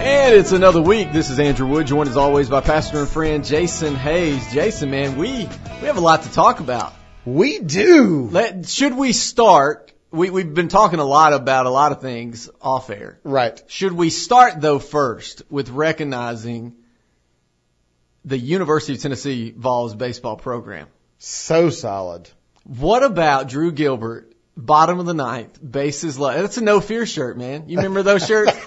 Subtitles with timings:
[0.00, 1.12] And it's another week.
[1.12, 4.52] This is Andrew Wood, joined as always by pastor and friend Jason Hayes.
[4.52, 6.94] Jason, man, we we have a lot to talk about.
[7.24, 8.28] We do.
[8.30, 9.92] Let, should we start?
[10.12, 13.18] We we've been talking a lot about a lot of things off air.
[13.24, 13.60] Right.
[13.66, 16.76] Should we start though first with recognizing
[18.24, 20.86] the University of Tennessee Vols baseball program?
[21.18, 22.30] So solid.
[22.62, 24.27] What about Drew Gilbert,
[24.58, 26.42] bottom of the ninth, bases loaded.
[26.42, 27.68] That's a no fear shirt, man.
[27.68, 28.52] You remember those shirts?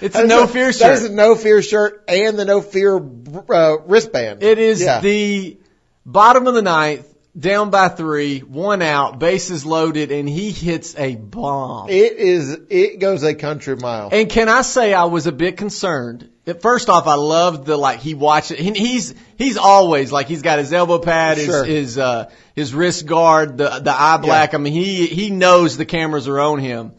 [0.00, 1.10] It's a no fear That is shirt.
[1.10, 4.42] a no fear shirt and the no fear uh, wristband.
[4.42, 5.00] It is Yeah.
[5.00, 5.58] the
[6.04, 7.08] bottom of the ninth,
[7.38, 11.88] down by three, one out, bases loaded, and he hits a bomb.
[11.88, 12.58] It is.
[12.70, 14.10] It goes a country mile.
[14.12, 16.28] And can I say I was a bit concerned?
[16.60, 18.58] First off, I loved the like he watched it.
[18.58, 21.64] He- He's he's always like he's got his elbow pad, his Sure.
[21.64, 24.52] his uh his wrist guard, the the eye black.
[24.54, 26.92] I mean, he he knows the cameras are on him.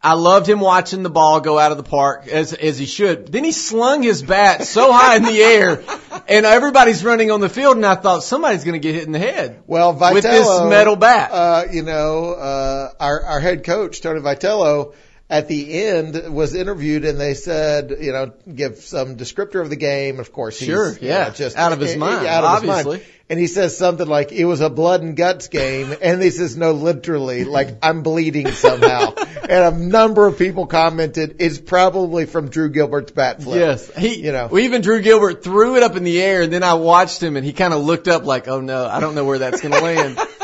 [0.00, 3.32] I loved him watching the ball go out of the park as as he should.
[3.32, 5.82] Then he slung his bat so high in the air,
[6.28, 9.12] and everybody's running on the field, and I thought somebody's going to get hit in
[9.12, 9.60] the head.
[9.66, 11.30] well, Vitello, with this metal bat.
[11.32, 14.94] Uh, you know, uh, our our head coach Tony Vitello
[15.30, 19.76] at the end was interviewed, and they said, you know, give some descriptor of the
[19.76, 20.20] game.
[20.20, 21.24] Of course, he's, Sure, you yeah.
[21.24, 23.02] know, just Out of his eh, mind, out of his mind.
[23.30, 26.56] And he says something like, "It was a blood and guts game," and he says,
[26.56, 29.12] "No, literally, like I'm bleeding somehow."
[29.42, 34.24] and a number of people commented, "It's probably from Drew Gilbert's bat flip." Yes, he.
[34.24, 34.46] You know.
[34.46, 37.36] well, even Drew Gilbert threw it up in the air, and then I watched him,
[37.36, 39.74] and he kind of looked up like, "Oh no, I don't know where that's going
[39.74, 40.18] to land."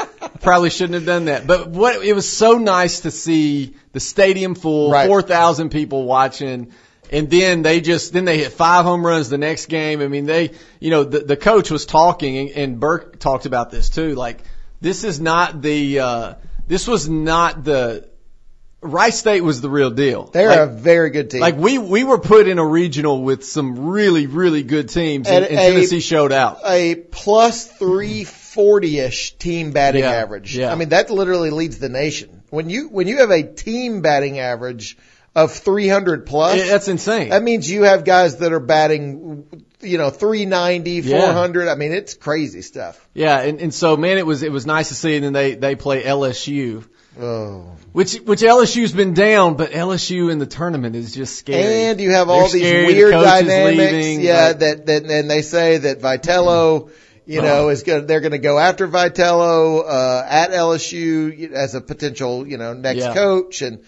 [0.44, 1.46] Probably shouldn't have done that.
[1.46, 5.08] But what it was so nice to see the stadium full, Right.
[5.08, 6.72] four thousand people watching.
[7.12, 10.00] And then they just, then they hit five home runs the next game.
[10.00, 13.70] I mean, they, you know, the, the coach was talking and, and Burke talked about
[13.70, 14.14] this too.
[14.14, 14.42] Like,
[14.80, 16.34] this is not the, uh,
[16.66, 18.08] this was not the,
[18.80, 20.24] Wright State was the real deal.
[20.24, 21.40] They're Like, a very good team.
[21.40, 25.42] like we we were put in a regional with some really really good teams, and,
[25.42, 26.58] And a- Tennessee showed out.
[26.66, 27.66] a plus
[28.54, 30.56] 340-ish team batting Yeah, average.
[30.56, 30.72] yeah.
[30.72, 32.42] I mean, that literally leads the nation.
[32.50, 34.96] When you, when you have a team batting average
[35.34, 37.30] of 300 plus, It- that's insane.
[37.30, 39.44] that means you have guys that are batting,
[39.80, 41.38] you know, 390, Yeah.
[41.70, 43.04] I mean, it's crazy stuff.
[43.14, 45.16] yeah, and, and so man, it was it was nice to see.
[45.16, 46.84] And then they they play LSU,
[47.20, 47.66] Oh.
[47.92, 51.86] which which LSU's been down, but LSU in the tournament is just scary.
[51.86, 53.76] And you have all They're these scary, weird is dynamics.
[53.92, 56.90] leaving, yeah, like- that, that, and they say that Vitello,
[57.26, 61.80] you know, is going they're going to go after Vitello, uh, at LSU as a
[61.80, 63.14] potential, you know, next Yeah.
[63.14, 63.62] coach.
[63.62, 63.80] And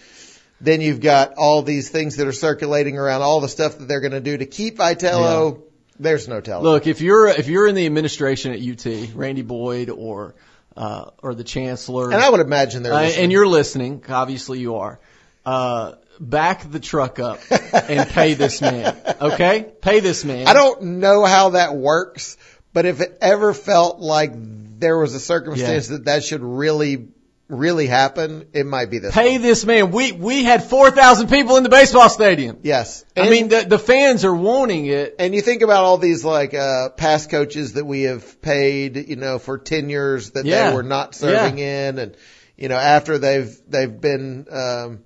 [0.61, 4.01] then you've got all these things that are circulating around all the stuff that they're
[4.01, 5.63] going to do to keep Vitello.
[5.99, 6.65] There's no telling.
[6.65, 10.35] Look, if you're if you're in the administration at UT, Randy Boyd or
[10.77, 14.05] uh, or the chancellor, and I would imagine they're Uh, and you're listening.
[14.09, 15.01] Obviously, you are.
[15.45, 17.41] Uh, back the truck up
[17.73, 18.97] and pay this man.
[19.21, 20.47] Okay, pay this man.
[20.47, 22.37] I don't know how that works,
[22.77, 27.09] but if it ever felt like there was a circumstance that that should really,
[27.49, 29.15] really happen, it might be this.
[29.15, 29.41] pay one.
[29.41, 29.93] this man.
[29.93, 32.59] We we had four thousand people in the baseball stadium.
[32.63, 33.07] Yes.
[33.17, 35.15] I mean, the the fans are wanting it.
[35.19, 39.17] And you think about all these like uh past coaches that we have paid, you
[39.17, 40.69] know, for tenures that Yeah.
[40.69, 42.15] they were not serving in and
[42.59, 44.99] you know, after they've they've been um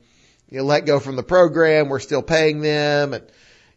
[0.48, 3.30] you know, let go from the program, we're still paying them and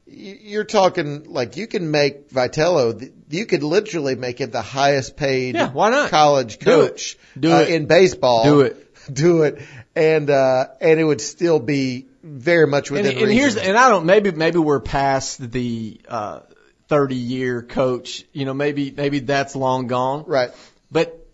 [0.05, 5.55] you're talking like you can make Vitello, you could literally make him the highest paid
[5.55, 6.09] Yeah, why not?
[6.09, 6.89] college Do it.
[6.89, 7.69] coach Do uh, it.
[7.69, 8.43] in baseball.
[8.43, 8.95] Do it.
[9.13, 9.61] Do it.
[9.95, 13.69] And, uh, and it would still be very much And, within and here's reason.
[13.69, 16.39] and I don't maybe maybe we're past the uh,
[16.87, 18.23] thirty year coach.
[18.31, 20.23] You know, maybe maybe that's long gone.
[20.25, 20.51] right.
[20.89, 21.27] But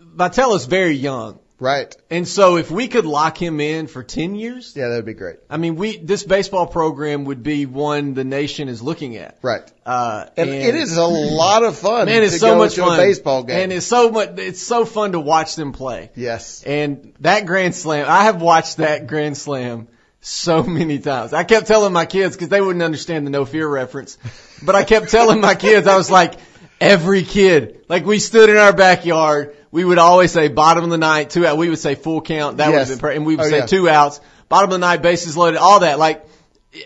[0.00, 1.38] Vitello's very young.
[1.58, 1.96] Right.
[2.10, 5.36] And so if we could lock him in for 10 years, Yeah, that'd be great.
[5.48, 9.38] I mean, we, this baseball program would be one the nation is looking at.
[9.40, 9.62] Right.
[9.86, 12.82] Uh, And, it is a lot of fun man, it's to so go much to
[12.82, 12.98] fun.
[13.00, 13.58] a baseball game.
[13.58, 16.10] And it's so much, it's so fun to watch them play.
[16.14, 16.62] yes.
[16.64, 19.88] And that Grand Slam, I have watched that Grand Slam
[20.20, 21.32] so many times.
[21.32, 24.18] I kept telling my kids, cause they wouldn't understand the no fear reference,
[24.62, 26.34] but I kept telling my kids, I was like,
[26.80, 30.96] every kid, like we stood in our backyard, we would always say bottom of the
[30.96, 32.96] night, two out, we would say full count, that would have Yes.
[32.96, 33.66] been, per- and we would Oh, say yeah.
[33.66, 36.24] two outs, bottom of the night, bases loaded, all that, like,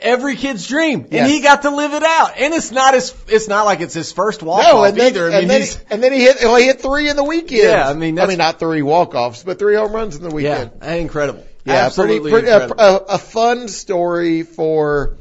[0.01, 1.31] Every kid's dream, and Yes.
[1.31, 2.33] he got to live it out.
[2.39, 5.27] And it's not his, it's not like it's his first walk No, off either.
[5.27, 7.25] I mean, and, then he, and then he hit, well, he hit three in the
[7.25, 7.63] weekend.
[7.65, 10.71] Yeah, I mean, I mean, not three walk-offs, but three home runs in the weekend.
[10.81, 11.45] yeah, incredible.
[11.65, 15.17] Yeah, Absolutely pretty, pretty, a, a fun story for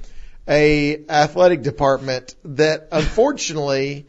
[0.47, 4.05] a athletic department that unfortunately,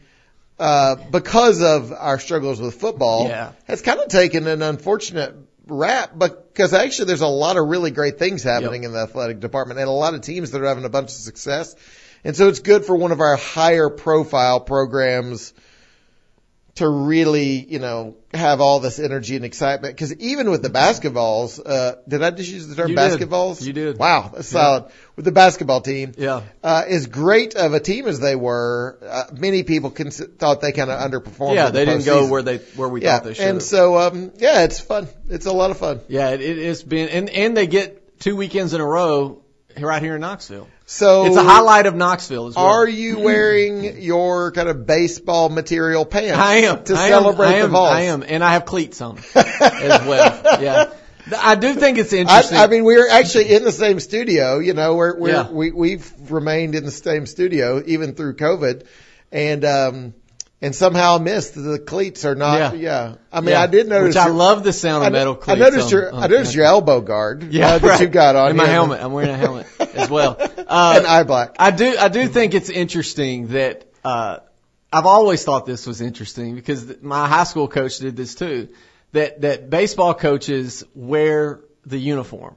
[0.61, 3.53] uh, because of our struggles with football, Yeah.
[3.65, 5.35] has kind of taken an unfortunate
[5.65, 9.79] rap because actually there's a lot of really great things happening in the athletic department
[9.79, 11.75] and a lot of teams that are having a bunch of success.
[12.23, 15.53] And so it's good for one of our higher profile programs
[16.75, 19.93] to really, you know, have all this energy and excitement.
[19.93, 23.19] Because even with the basketballs, uh, did I just use the term You did.
[23.19, 23.61] basketballs?
[23.65, 23.97] You did.
[23.97, 24.85] Wow, that's solid.
[25.17, 26.41] With the basketball team, Yeah.
[26.63, 30.71] uh, as great of a team as they were, uh, many people cons- thought they
[30.71, 31.55] kind of underperformed.
[31.55, 33.45] Yeah, the they didn't go where they where we yeah, thought they should.
[33.47, 35.09] and so um, yeah, it's fun.
[35.29, 35.99] It's a lot of fun.
[36.07, 39.40] yeah, it, it has been, and and they get two weekends in a row
[39.79, 40.67] right here in Knoxville.
[40.85, 42.65] So It's a highlight of Knoxville as well.
[42.65, 46.37] Are you wearing your kind of baseball material pants?
[46.37, 47.91] I am to I am, celebrate I am, the Vols.
[47.91, 50.41] I am, and I have cleats on as well.
[50.61, 50.91] Yeah,
[51.39, 52.57] I do think it's interesting.
[52.57, 54.59] I, I mean, we're actually in the same studio.
[54.59, 55.49] You know, we're, we're Yeah.
[55.49, 58.85] we we've remained in the same studio even through COVID,
[59.31, 60.13] and um,
[60.61, 62.57] and somehow missed the cleats are not.
[62.57, 62.73] Yeah.
[62.73, 63.61] Yeah, I mean, Yeah.
[63.61, 64.09] I did notice.
[64.15, 65.59] Which I your- love the sound of metal cleats.
[65.59, 67.43] I noticed on- your on- I noticed your elbow guard.
[67.51, 68.01] yeah, uh, that right.
[68.01, 69.01] you got on and my helmet.
[69.01, 70.37] I'm wearing a helmet as well.
[70.39, 71.55] Uh, and eye black.
[71.59, 74.37] I do I do think it's interesting that uh
[74.93, 78.69] I've always thought this was interesting because my high school coach did this too.
[79.13, 82.55] That that baseball coaches wear the uniform.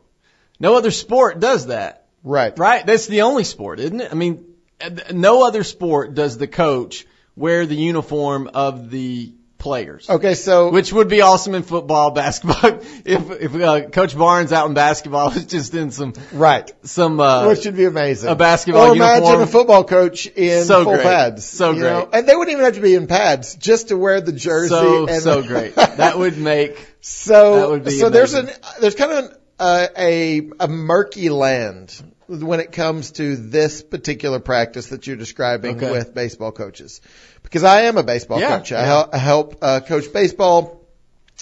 [0.60, 2.56] No other sport does that, Right.
[2.58, 2.84] right?
[2.86, 4.12] That's the only sport, isn't it?
[4.12, 4.44] I mean,
[4.80, 10.10] uh, no other sport does the coach wear the uniform of the players.
[10.10, 12.80] Okay, so Which would be awesome in football, basketball.
[13.06, 17.48] if if uh, Coach Barnes out in basketball is just in some right, some uh,
[17.48, 18.28] which should be amazing.
[18.28, 19.42] a basketball Or imagine uniform.
[19.42, 21.02] a football coach in So full great.
[21.04, 21.46] pads.
[21.46, 22.04] So you know?
[22.04, 22.18] great.
[22.20, 24.68] and they wouldn't even have to be in pads just to wear the jersey.
[24.68, 25.74] so and so great.
[26.04, 28.50] That would make So, That would be so there's an
[28.80, 31.94] there's kind of an, uh, a a murky land
[32.28, 35.90] when it comes to this particular practice that you're describing Okay.
[35.90, 37.00] with baseball coaches,
[37.42, 38.72] because I am a baseball Yeah, coach.
[38.72, 38.86] I yeah.
[38.86, 40.80] help, I help uh, coach baseball,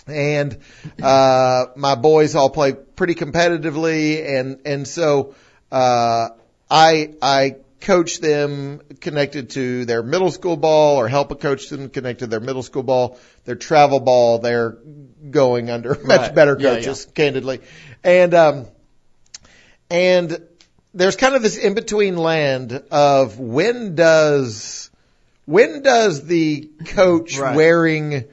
[0.06, 0.58] and
[1.02, 5.34] uh, my boys all play pretty competitively, and and so
[5.70, 6.30] uh,
[6.70, 11.88] I I coach them connected to their middle school ball or help a coach them
[11.88, 14.78] connected to their middle school ball, their travel ball, they're
[15.30, 16.34] going under much Right.
[16.34, 17.60] better Yeah, coaches, candidly.
[18.04, 18.66] And um
[19.90, 20.38] and
[20.94, 24.90] there's kind of this in between land of when does
[25.44, 27.56] when does the coach Right.
[27.56, 28.24] wearing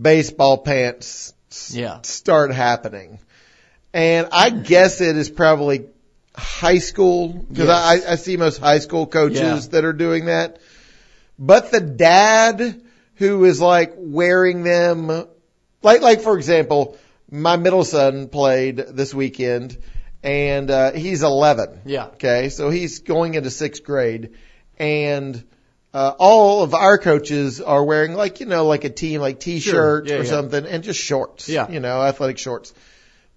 [0.00, 1.98] baseball pants s- Yeah.
[2.02, 3.18] start happening?
[3.92, 5.86] And I guess it is probably
[6.36, 8.04] high school because Yes.
[8.06, 9.60] I, I see most high school coaches Yeah.
[9.72, 10.58] that are doing that.
[11.38, 12.80] But the dad
[13.16, 15.08] who is like wearing them,
[15.82, 16.96] like like for example,
[17.30, 19.76] my middle son played this weekend,
[20.22, 21.80] and uh, he's 11.
[21.86, 22.06] Yeah.
[22.08, 24.34] Okay, so he's going into sixth grade,
[24.78, 25.42] and
[25.94, 30.10] uh, all of our coaches are wearing like you know like a team like t-shirts
[30.10, 30.28] Yeah, or yeah.
[30.30, 31.48] something, and just shorts.
[31.48, 31.70] Yeah.
[31.70, 32.72] You know, athletic shorts.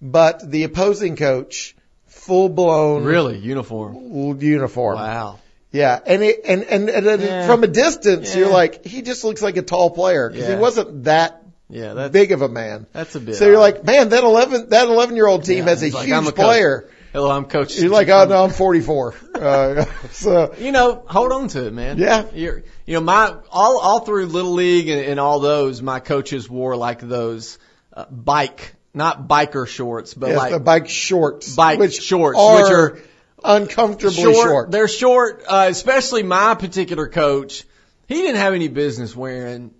[0.00, 1.76] But the opposing coach,
[2.06, 4.40] full blown really uniform.
[4.40, 4.96] uniform.
[4.96, 5.38] Wow.
[5.70, 7.46] Yeah, and it, and and, and, and Yeah.
[7.46, 11.04] from a distance, you're like, he just looks like a tall player because he wasn't
[11.04, 11.41] that
[11.72, 12.86] Yeah, that's big of a man.
[12.92, 13.36] that's a bit.
[13.36, 13.60] So you're odd.
[13.60, 16.24] like, man, that eleven that eleven year old team Yeah, has a like, huge a
[16.26, 16.34] coach.
[16.34, 16.90] player.
[17.14, 17.78] hello, I'm coach.
[17.78, 19.14] You're like, oh no, I'm 44.
[19.34, 21.96] Uh, so you know, hold on to it, man.
[21.96, 22.26] Yeah.
[22.34, 26.48] You're, you know, my all all through little league and, and all those, my coaches
[26.48, 27.58] wore like those
[27.94, 32.62] uh, bike, not biker shorts, but yes, like the bike shorts, Bike which shorts, are,
[32.62, 32.98] which are
[33.44, 34.70] uncomfortably short.
[34.70, 37.64] They're short, uh, especially my particular coach.
[38.08, 39.72] He didn't have any business wearing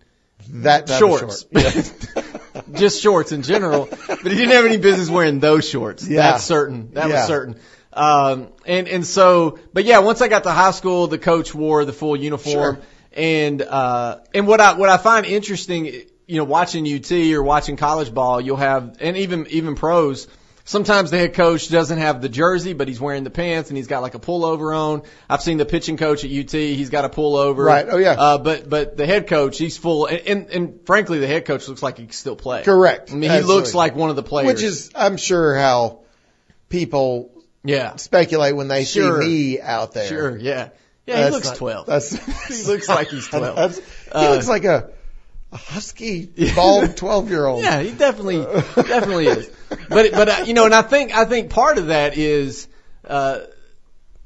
[0.53, 1.47] That shorts.
[1.53, 1.93] short.
[2.73, 6.07] just shorts in general, but he didn't have any business wearing those shorts.
[6.07, 6.33] Yeah.
[6.33, 6.91] That's certain.
[6.93, 7.15] That Yeah.
[7.17, 7.57] was certain.
[7.95, 11.85] Um, and, and so, but yeah, once I got to high school, the coach wore
[11.85, 12.77] the full uniform.
[12.77, 12.79] Sure.
[13.15, 15.87] And, uh, and what I, what I find interesting,
[16.27, 20.29] you know, watching UT or watching college ball, you'll have, and even, even pros,
[20.65, 23.89] Sometimes the head coach doesn't have the jersey, but he's wearing the pants and he's
[23.89, 25.03] got like a pullover on.
[25.29, 27.65] I've seen the pitching coach at UT; he's got a pullover.
[27.65, 27.87] Right.
[27.89, 28.13] Oh, yeah.
[28.13, 31.67] Uh, but but the head coach, he's full, and, and and frankly, the head coach
[31.67, 32.63] looks like he can still play.
[32.63, 33.11] Correct.
[33.11, 33.57] I mean, he Absolutely.
[33.57, 34.47] looks like one of the players.
[34.47, 36.01] Which is, I'm sure, how
[36.69, 37.31] people
[37.65, 39.21] yeah, speculate when they Sure.
[39.23, 40.07] see me out there.
[40.09, 40.69] sure, yeah,
[41.07, 41.17] yeah.
[41.17, 41.87] He That's looks not- twelve.
[41.87, 42.11] That's
[42.49, 43.57] he looks like he's twelve.
[43.57, 44.91] That's, he Uh, looks like a,
[45.53, 47.63] a husky, bald twelve year old.
[47.63, 49.51] Yeah, he definitely definitely is.
[49.89, 52.69] But but uh, you know, and I think I think part of that is
[53.07, 53.41] uh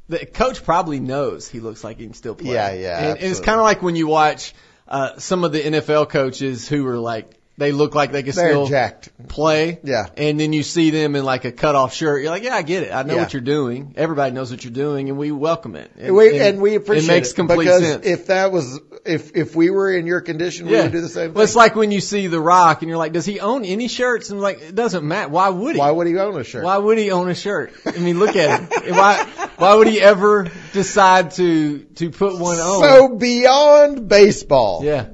[0.08, 2.54] the coach probably knows he looks like he can still play.
[2.54, 4.54] Yeah, yeah, And, and it's kind of like when you watch
[4.86, 8.50] uh some of the NFL coaches who are like they look like they can They're
[8.50, 9.10] still jacked.
[9.28, 9.78] play.
[9.82, 10.06] Yeah.
[10.16, 12.22] And then you see them in like a cutoff shirt.
[12.22, 12.92] You're like, yeah, I get it.
[12.92, 13.22] I know Yeah.
[13.22, 13.94] what you're doing.
[13.96, 15.90] Everybody knows what you're doing, and we welcome it.
[15.98, 17.16] And, we, and, we appreciate it.
[17.16, 18.06] makes complete because sense.
[18.06, 21.32] if that was if if we were in your condition, we would do the same
[21.32, 23.88] Well, it's like when you see The Rock, and you're like, does he own any
[23.88, 24.30] shirts?
[24.30, 25.28] And like, it doesn't matter.
[25.30, 25.78] Why would he?
[25.78, 26.64] Why would he own a shirt?
[26.64, 27.72] Why would he own a shirt?
[27.86, 28.94] I mean, look at him.
[28.94, 29.24] Why,
[29.56, 32.82] why would he ever decide to, to put one on?
[32.82, 35.06] So beyond baseball, yeah.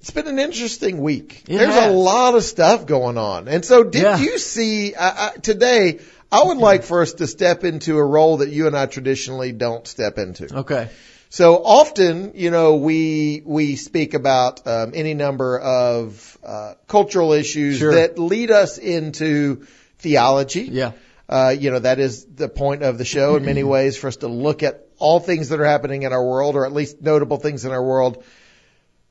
[0.00, 1.44] It's been an interesting week.
[1.48, 3.48] It There's a lot of stuff going on.
[3.48, 4.18] And so did Yeah.
[4.18, 5.98] you see, I, I, today,
[6.30, 9.52] I would like for us to step into a role that you and I traditionally
[9.52, 10.58] don't step into.
[10.58, 10.88] Okay.
[11.30, 17.78] So often, you know, we we speak about um, any number of uh, cultural issues
[17.78, 17.92] Sure.
[17.94, 19.66] that lead us into
[19.98, 20.62] theology.
[20.62, 20.92] Yeah.
[21.28, 24.16] Uh, you know, that is the point of the show in many ways for us
[24.18, 27.36] to look at all things that are happening in our world, or at least notable
[27.36, 28.24] things in our world,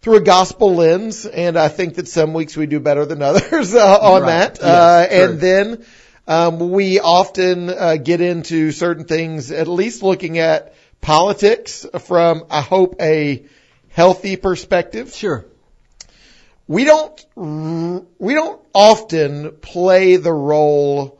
[0.01, 1.25] through a gospel lens.
[1.25, 4.27] And I think that some weeks we do better than others uh, on Right.
[4.27, 4.57] that.
[4.61, 5.85] Yes, uh, and then
[6.27, 12.61] um, we often uh, get into certain things, at least looking at politics from, I
[12.61, 13.45] hope, a
[13.89, 15.45] healthy perspective Sure.
[16.67, 21.19] we don't we don't often play the role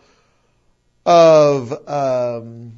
[1.05, 2.73] of um,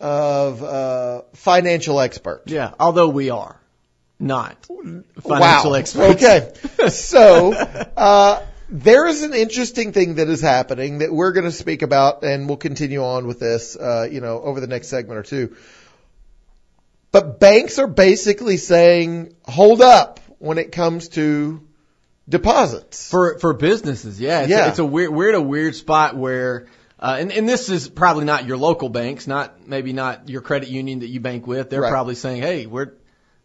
[0.00, 2.42] of uh, financial expert.
[2.46, 2.72] Yeah.
[2.78, 3.58] Although we are
[4.18, 5.72] not financial wow.
[5.74, 6.22] experts.
[6.22, 6.52] Okay,
[6.88, 11.82] so uh, there is an interesting thing that is happening that we're going to speak
[11.82, 15.22] about, and we'll continue on with this, uh, you know, over the next segment or
[15.22, 15.56] two.
[17.12, 21.62] But banks are basically saying, "Hold up," when it comes to
[22.28, 23.10] deposits.
[23.10, 24.66] For for businesses, yeah, it's, Yeah.
[24.66, 26.66] A, it's a weird we're a weird spot where,
[26.98, 30.68] uh, and and this is probably not your local banks, not maybe not your credit
[30.68, 31.70] union that you bank with.
[31.70, 31.90] They're Right.
[31.90, 32.92] probably saying, hey, we're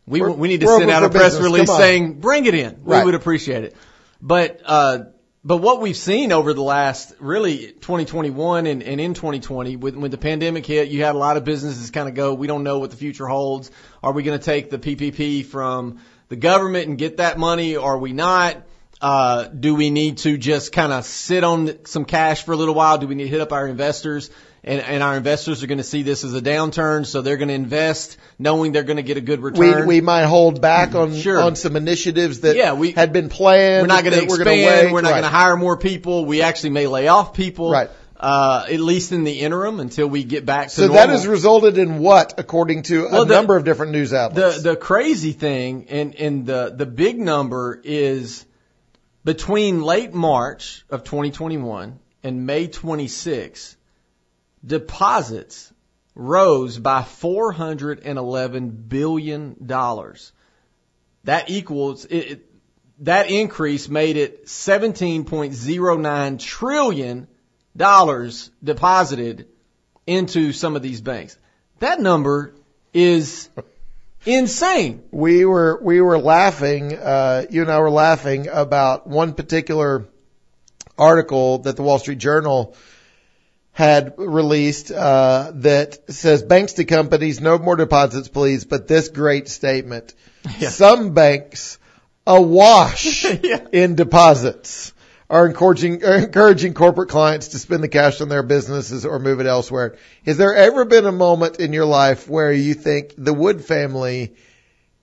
[0.07, 2.79] we We're- we need to send out a press release saying, bring it in.
[2.83, 2.99] Right.
[2.99, 3.75] We would appreciate it.
[4.21, 4.99] But uh,
[5.43, 10.11] but what we've seen over the last really 2021 and, and in 2020, when, when
[10.11, 12.77] the pandemic hit, you had a lot of businesses kind of go, we don't know
[12.77, 13.71] what the future holds.
[14.03, 17.75] Are we going to take the PPP from the government and get that money?
[17.75, 18.57] Or are we not?
[19.01, 22.75] Uh, do we need to just kind of sit on some cash for a little
[22.75, 22.99] while?
[22.99, 24.29] Do we need to hit up our investors?
[24.63, 27.47] And, and our investors are going to see this as a downturn, so they're going
[27.47, 29.87] to invest knowing they're going to get a good return.
[29.87, 31.39] we might hold back on Sure.
[31.41, 33.81] on some initiatives that Yeah, we- had been planned.
[33.81, 34.81] we're not going to we're expand.
[34.83, 34.93] gonna.
[34.93, 35.21] We're not Right.
[35.21, 36.25] going to hire more people.
[36.25, 37.71] We actually may lay off people.
[37.71, 37.89] Right.
[38.19, 40.95] Uh, at least in the interim until we get back to So normal.
[40.97, 44.57] that has resulted in what, according to a the- number of different news outlets?
[44.61, 48.45] the the crazy thing and and the the big number is
[49.25, 53.75] between late March of 2021 and May 26,
[54.65, 55.71] deposits
[56.15, 60.31] rose by 411 billion dollars.
[61.23, 62.45] That equals it, it,
[62.99, 67.27] that increase made it 17.09 trillion
[67.75, 69.47] dollars deposited
[70.05, 71.37] into some of these banks.
[71.79, 72.53] That number
[72.93, 73.49] is
[74.25, 75.03] insane.
[75.11, 76.95] we were we were laughing.
[76.97, 80.07] Uh, you and I were laughing about one particular
[80.97, 82.75] article that the Wall Street Journal
[83.73, 88.65] had released uh, that says banks to companies, no more deposits, please.
[88.65, 90.13] But this great statement:
[90.59, 90.69] Yeah.
[90.69, 91.79] some banks
[92.27, 93.65] awash Yeah.
[93.71, 94.93] in deposits.
[95.29, 99.39] Are encouraging are encouraging corporate clients to spend the cash on their businesses or move
[99.39, 99.95] it elsewhere.
[100.25, 104.33] Has there ever been a moment in your life where you think the Wood family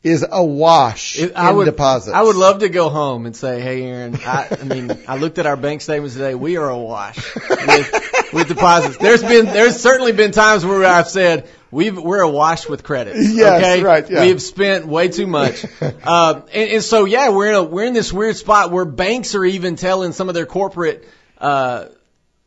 [0.03, 2.15] is awash It- in I would, deposits?
[2.15, 5.39] I would love to go home and say, "Hey, Aaron, I, I mean, I looked
[5.39, 6.35] at our bank statements today.
[6.37, 8.97] We are awash with, with deposits.
[8.99, 13.17] There's been, there's certainly been times where I've said we've, we're awash with credit.
[13.19, 13.83] Yes, okay?
[13.83, 14.23] right, yeah.
[14.23, 15.65] We have spent way too much.
[15.83, 19.35] um, and, and so, yeah, we're in a, we're in this weird spot where banks
[19.35, 21.87] are even telling some of their corporate, uh,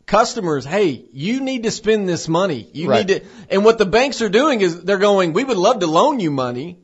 [0.06, 2.68] customers, hey, you need to spend this money.
[2.74, 3.08] You Right.
[3.08, 5.88] need to, and what the banks are doing is they're going, we would love to
[5.88, 6.80] loan you money,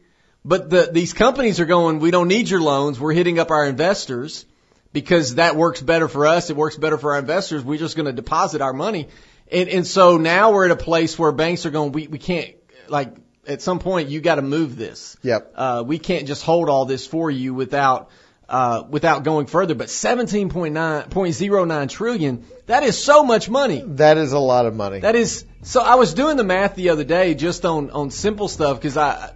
[0.47, 2.97] but the, these companies are going, we don't need your loans.
[2.97, 4.45] We're hitting up our investors
[4.93, 6.49] because that works better for us.
[6.49, 7.65] It works better for our investors.
[7.65, 9.09] We're just going to deposit our money.
[9.51, 12.55] And, and so now we're at a place where banks are going, we, we can't,
[12.87, 13.13] like,
[13.45, 15.17] at some point you got to move this.
[15.21, 15.51] Yep.
[15.53, 18.09] Uh, we can't just hold all this for you without,
[18.47, 19.75] uh, without going further.
[19.75, 23.83] But 17.9.09 trillion, that is so much money.
[23.85, 25.01] That is a lot of money.
[25.01, 25.81] That is so.
[25.81, 29.33] I was doing the math the other day just on on simple stuff because I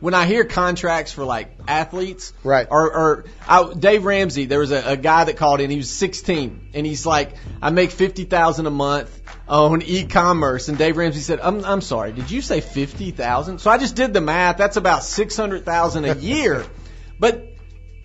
[0.00, 2.66] when I hear contracts for like athletes, Right.
[2.70, 5.70] Or, or I, Dave Ramsey, there was a, a guy that called in.
[5.70, 10.68] He was 16, and he's like, I make fifty thousand a month on e-commerce.
[10.68, 13.60] And Dave Ramsey said, I'm I'm sorry, did you say fifty thousand?
[13.60, 14.56] So I just did the math.
[14.56, 16.64] That's about six hundred thousand a year.
[17.18, 17.46] but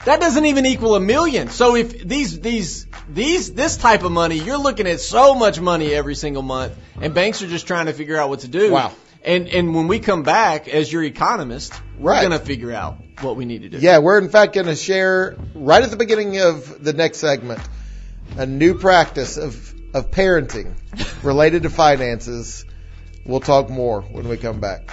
[0.06, 1.50] That doesn't even equal a million.
[1.50, 5.94] So if these these these this type of money, you're looking at so much money
[5.94, 8.72] every single month, and banks are just trying to figure out what to do.
[8.72, 8.92] Wow.
[9.26, 12.22] And and when we come back as your economist, we're Right.
[12.22, 13.78] gonna figure out what we need to do.
[13.80, 17.62] Yeah, we're in fact going to share right at the beginning of the next segment
[18.38, 20.74] a new practice of of parenting
[21.24, 22.66] related to finances.
[23.26, 24.92] We'll talk more when we come back.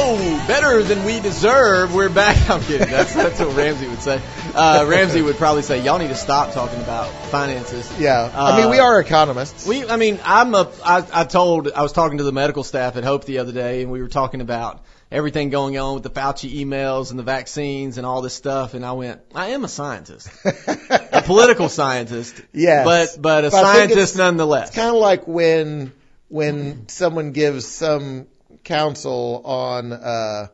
[0.00, 0.16] So
[0.46, 1.94] better than we deserve.
[1.94, 2.36] We're back.
[2.50, 2.88] I'm kidding.
[2.88, 4.18] That's that's what Ramsey would say.
[4.54, 8.68] Uh, Ramsey would probably say, "Y'all need to stop talking about finances." Yeah, I mean
[8.68, 9.66] Uh, we are economists.
[9.66, 10.70] We, I mean, I'm a.
[10.82, 13.82] I, I told I was talking to the medical staff at Hope the other day,
[13.82, 17.98] and we were talking about everything going on with the Fauci emails and the vaccines
[17.98, 22.86] and all this stuff, and I went, I am a scientist, a political scientist, Yes.
[23.16, 24.68] but but a But scientist it's- nonetheless.
[24.68, 25.92] It's kind of like when
[26.28, 28.28] when someone gives some
[28.64, 30.46] counsel on uh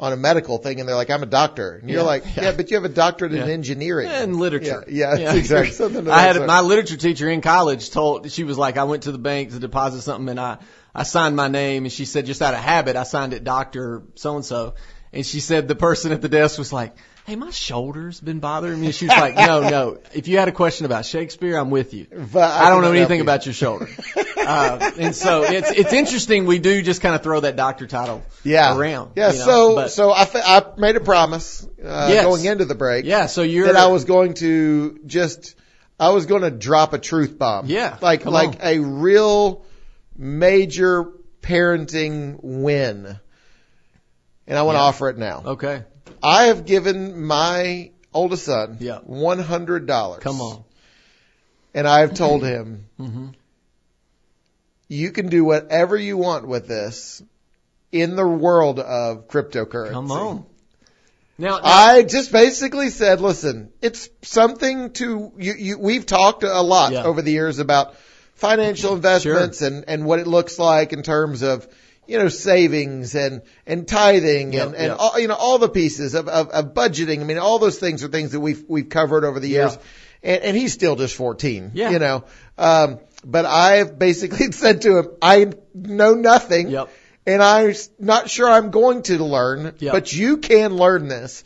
[0.00, 1.72] on a medical thing and they're like, I'm a doctor.
[1.72, 2.42] And you're Yeah, like, yeah.
[2.44, 2.52] yeah.
[2.56, 4.06] but you have a doctorate in engineering.
[4.08, 4.84] and literature.
[4.86, 5.72] Yeah, yeah, that's exactly.
[5.72, 6.46] Something to I had sort.
[6.46, 9.58] my literature teacher in college told she was like, I went to the bank to
[9.58, 10.58] deposit something and I
[10.94, 14.02] I signed my name and she said just out of habit I signed it Doctor
[14.14, 14.74] so and so
[15.12, 16.94] and she said the person at the desk was like,
[17.28, 18.90] Hey, my shoulder's been bothering me.
[18.90, 19.98] She was like, No, no.
[20.14, 22.06] If you had a question about Shakespeare, I'm with you.
[22.10, 23.22] But I, don't know anything you.
[23.22, 23.86] about your shoulder.
[24.38, 26.46] uh, and so it's it's interesting.
[26.46, 28.74] We do just kind of throw that doctor title yeah.
[28.74, 29.12] around.
[29.14, 29.32] Yeah.
[29.32, 32.24] you know, so but- so I fa- I made a promise uh, Yes.
[32.24, 33.26] going into the break yeah.
[33.26, 35.54] So you're that I was going to just
[36.00, 37.66] I was going to drop a truth bomb.
[37.66, 38.56] Yeah, Like like on.
[38.62, 39.66] a real
[40.16, 43.20] major parenting win.
[44.46, 45.42] And I want to offer it now.
[45.44, 45.82] okay.
[46.22, 48.98] I have given my oldest son Yeah.
[49.00, 50.22] one hundred dollars.
[50.22, 50.64] Come on.
[51.74, 53.28] And I have told him hmm
[54.90, 57.22] you can do whatever you want with this
[57.92, 59.92] in the world of cryptocurrency.
[59.92, 60.46] Come on.
[61.36, 65.54] Now, now I just basically said, listen, it's something to you.
[65.54, 67.04] you we've talked a lot Yeah.
[67.04, 67.94] over the years about
[68.34, 71.68] financial investments and and what it looks like in terms of
[72.08, 74.96] you know savings and and tithing Yep, and and yep.
[74.98, 77.20] all, you know all the pieces of, of of budgeting.
[77.20, 79.74] I mean, all those things are things that we've we've covered over the years.
[79.74, 79.80] Yeah.
[80.34, 81.90] And, and he's still just 14, Yeah.
[81.90, 82.24] you know.
[82.58, 86.88] Um, but I've basically said to him, I know nothing Yep.
[87.24, 89.92] and I'm not sure I'm going to learn, Yep.
[89.92, 91.44] but you can learn this.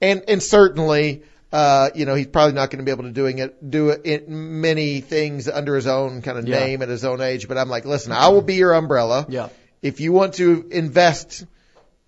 [0.00, 3.38] And, and certainly, uh, you know, he's probably not going to be able to doing
[3.38, 6.58] it, do it, it many things under his own kind of Yeah.
[6.58, 7.46] name at his own age.
[7.46, 9.24] But I'm like, listen, I will be your umbrella.
[9.28, 9.50] Yeah.
[9.82, 11.44] If you want to invest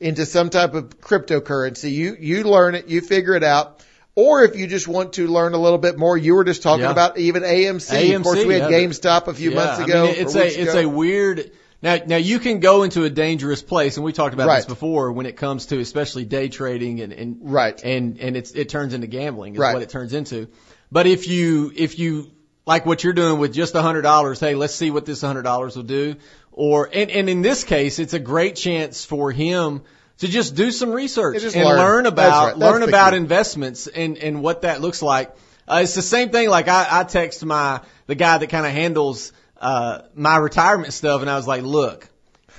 [0.01, 3.85] into some type of cryptocurrency, you, you learn it, you figure it out.
[4.15, 6.83] Or if you just want to learn a little bit more, you were just talking
[6.85, 6.91] Yeah.
[6.91, 8.15] about even AMC.
[8.15, 8.79] Of course, we had yeah.
[8.81, 10.05] GameStop a few yeah, months I ago.
[10.07, 10.81] mean, it's a it's ago.
[10.81, 11.51] a weird.
[11.81, 15.13] Now, now you can go into a dangerous place, and we talked about this before
[15.13, 17.83] when it comes to especially day trading and and Right.
[17.83, 19.73] and and it's it turns into gambling is Right.
[19.73, 20.49] what it turns into.
[20.93, 22.31] But if you if you
[22.67, 25.43] like what you're doing with just a hundred dollars, hey, let's see what this hundred
[25.43, 26.17] dollars will do.
[26.53, 29.83] Or and and in this case, it's a great chance for him
[30.19, 31.79] to just do some research and learn.
[31.79, 32.59] learn, That's about right.
[32.59, 33.17] That's learn about key.
[33.17, 35.35] investments and and what that looks like.
[35.67, 36.51] Uh, it's the same thing.
[36.51, 41.23] Like I, I text my the guy that kind of handles uh, my retirement stuff,
[41.23, 42.07] and I was like, look,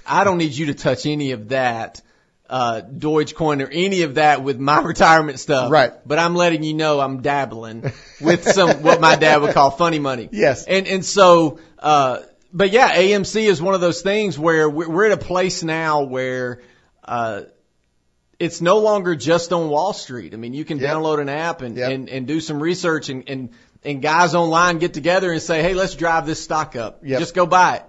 [0.08, 2.02] I don't need you to touch any of that.
[2.50, 5.72] Uh, Dogecoin or any of that with my retirement stuff.
[5.72, 5.92] Right.
[6.06, 9.98] But I'm letting you know I'm dabbling with some, what my dad would call funny
[9.98, 10.30] money.
[10.32, 10.66] Yes.
[10.66, 12.20] And, and so, uh,
[12.54, 16.62] but yeah, AMC is one of those things where we're, at a place now where,
[17.04, 17.42] uh,
[18.39, 20.34] it's no longer just on Wall Street.
[20.34, 20.89] I mean, you can Yep.
[20.92, 21.92] download an app and, Yep.
[21.92, 23.50] and, and do some research and, and,
[23.84, 27.02] and guys online get together and say, Hey, let's drive this stock up.
[27.04, 27.20] Yep.
[27.20, 27.84] Just go buy it.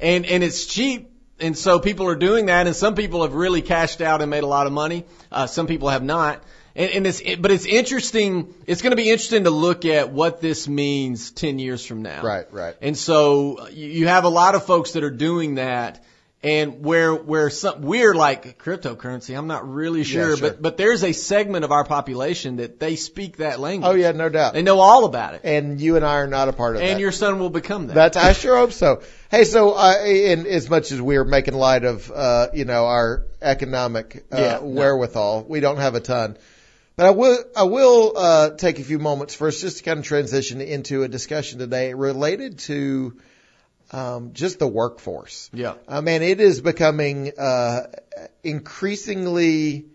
[0.00, 1.10] And, and it's cheap.
[1.40, 4.42] And so people are doing that and some people have really cashed out and made
[4.42, 5.04] a lot of money.
[5.32, 6.42] Uh, some people have not.
[6.76, 8.52] And, and it's, but it's interesting.
[8.66, 12.22] It's going to be interesting to look at what this means 10 years from now.
[12.22, 12.74] Right, right.
[12.82, 16.04] And so you have a lot of folks that are doing that.
[16.42, 20.50] And where where some we're like cryptocurrency, I'm not really sure, sure.
[20.50, 23.90] but but there's a segment of our population that they speak that language.
[23.90, 24.52] Oh yeah, no doubt.
[24.52, 26.86] they know all about it, And you and I are not a part of that.
[26.90, 27.94] and your son will become that.
[27.94, 29.00] That's I sure hope so.
[29.30, 33.24] Hey, so uh, in as much as we're making light of uh, you know our
[33.40, 34.64] economic uh, Yeah, no.
[34.66, 36.36] wherewithal, we don't have a ton.
[36.96, 40.04] But I will I will uh, take a few moments first just to kind of
[40.04, 43.18] transition into a discussion today related to
[43.90, 45.50] um, just the workforce.
[45.52, 47.86] yeah, I mean, it is becoming uh,
[48.42, 49.86] increasingly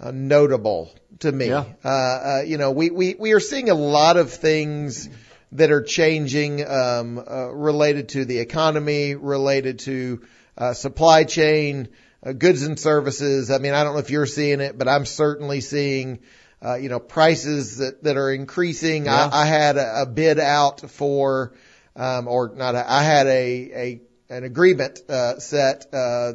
[0.00, 1.48] uh, notable to me.
[1.48, 1.64] Yeah.
[1.84, 5.08] Uh, uh, you know, we, we, we are seeing a lot of things
[5.52, 10.22] that are changing um, uh, related to the economy, related to
[10.56, 11.88] uh, supply chain,
[12.24, 13.50] uh, goods and services.
[13.50, 16.20] I mean, I don't know if you're seeing it, but I'm certainly seeing,
[16.64, 19.06] uh, you know, prices that, that are increasing.
[19.06, 19.28] Yeah.
[19.32, 21.54] I, I had a, a bid out for,
[21.96, 23.30] um, or not, a, I had a,
[23.74, 26.32] a, an agreement, uh, set, uh,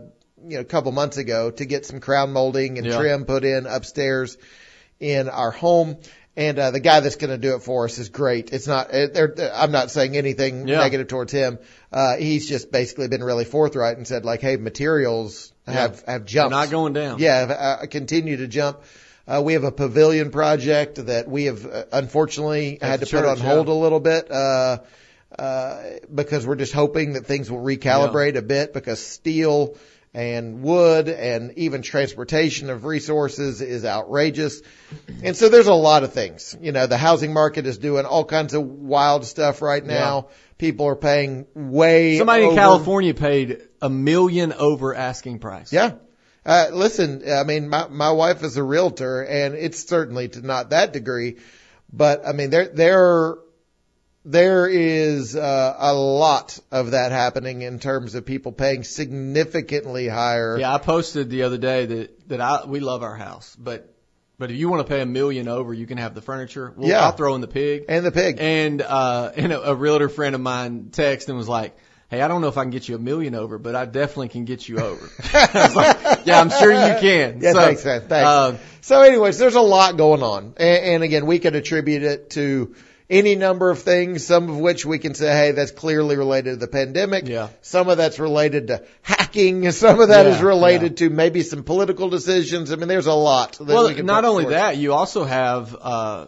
[0.47, 2.97] you know, a couple months ago to get some crown molding and Yeah.
[2.97, 4.37] trim put in upstairs
[4.99, 5.97] in our home.
[6.37, 8.51] And uh, the guy that's going to do it for us is great.
[8.51, 8.91] It's not.
[8.91, 10.79] They're, I'm not saying anything Yeah.
[10.79, 11.59] negative towards him.
[11.93, 16.19] Uh, he's just basically been really forthright and said like, "Hey, materials have have They're
[16.19, 16.51] jumped.
[16.51, 17.19] not going down.
[17.19, 18.81] Yeah, have, uh, continue to jump.
[19.27, 23.25] Uh, we have a pavilion project that we have uh, unfortunately At had to put
[23.25, 23.73] on hold yeah.
[23.73, 24.29] a little bit.
[24.29, 24.79] Uh,
[25.37, 29.75] uh, because we're just hoping that things will recalibrate a bit because steel
[30.15, 34.61] and wood and even transportation of resources is outrageous.
[35.21, 36.55] And so there's a lot of things.
[36.61, 40.29] You know, the housing market is doing all kinds of wild stuff right now.
[40.57, 45.73] People are paying way Somebody in California paid a million over asking price.
[45.73, 45.95] yeah.
[46.45, 50.69] Uh, listen, I mean, my, my wife is a realtor and it's certainly to not
[50.69, 51.37] that degree,
[51.91, 53.35] but I mean, there, there,
[54.25, 60.57] there is, uh, a lot of that happening in terms of people paying significantly higher.
[60.59, 63.91] Yeah, I posted the other day that that I we love our house, but
[64.37, 66.73] but if you want to pay a million over, you can have the furniture.
[66.75, 67.05] Well, Yeah.
[67.05, 67.85] I'll throw in the pig.
[67.87, 68.37] And the pig.
[68.39, 71.77] And uh, and a, a realtor friend of mine texted and was like,
[72.09, 74.29] "Hey, I don't know if I can get you a million over, but I definitely
[74.29, 77.85] can get you over." I was like, "Yeah, I'm sure you can." Yeah, So, thanks,
[77.85, 78.01] man.
[78.01, 78.27] Thanks.
[78.27, 80.53] uh, so anyways, there's a lot going on.
[80.57, 82.75] And, and again, we could attribute it to
[83.09, 86.55] any number of things, some of which we can say, hey, that's clearly related to
[86.55, 87.27] the pandemic.
[87.27, 87.49] Yeah.
[87.61, 89.69] Some of that's related to hacking.
[89.71, 92.71] Some of that is Yeah, related to maybe some political decisions.
[92.71, 93.53] I mean, there's a lot.
[93.53, 95.75] That well, we can not only that, you also have.
[95.79, 96.27] Uh,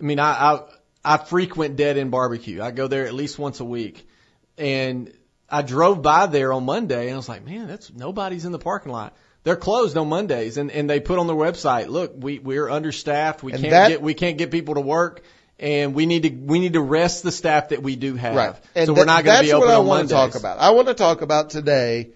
[0.00, 0.60] I mean, I, I
[1.04, 2.62] I frequent Dead End Barbecue.
[2.62, 4.08] I go there at least once a week,
[4.56, 5.12] and
[5.48, 8.58] I drove by there on Monday, and I was like, man, that's nobody's in the
[8.58, 9.14] parking lot.
[9.44, 13.42] They're closed on Mondays, and and they put on their website, look, we we're understaffed.
[13.42, 15.22] We And can't that- get we can't get people to work.
[15.60, 18.36] And we need to we need to rest the staff that we do have.
[18.36, 18.54] Right.
[18.76, 20.14] And so that- we're not going to be open on That's what I want to
[20.14, 20.58] talk about.
[20.60, 22.10] I want to talk about today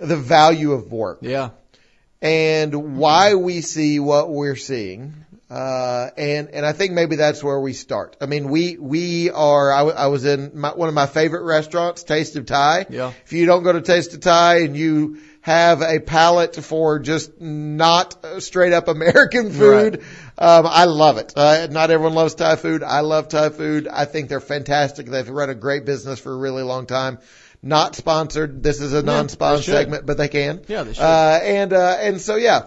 [0.00, 1.18] the value of work.
[1.22, 1.50] Yeah.
[2.20, 5.14] and why we see what we're seeing.
[5.50, 8.16] Uh, and, and I think maybe that's where we start.
[8.22, 11.42] I mean, we, we are, I, w- I was in my, one of my favorite
[11.42, 12.86] restaurants, Taste of Thai.
[12.88, 13.12] Yeah.
[13.26, 17.40] If you don't go to Taste of Thai and you have a palate for just
[17.40, 20.02] not straight up American food,
[20.38, 21.32] um, I love it.
[21.36, 22.82] Uh, not everyone loves Thai food.
[22.82, 23.88] I love Thai food.
[23.88, 25.06] I think they're fantastic.
[25.06, 27.18] They've run a great business for a really long time.
[27.60, 28.62] Not sponsored.
[28.62, 30.62] This is a non-sponsored segment, but they can.
[30.68, 31.02] Yeah, they should.
[31.02, 32.66] Uh, and, uh, and so yeah.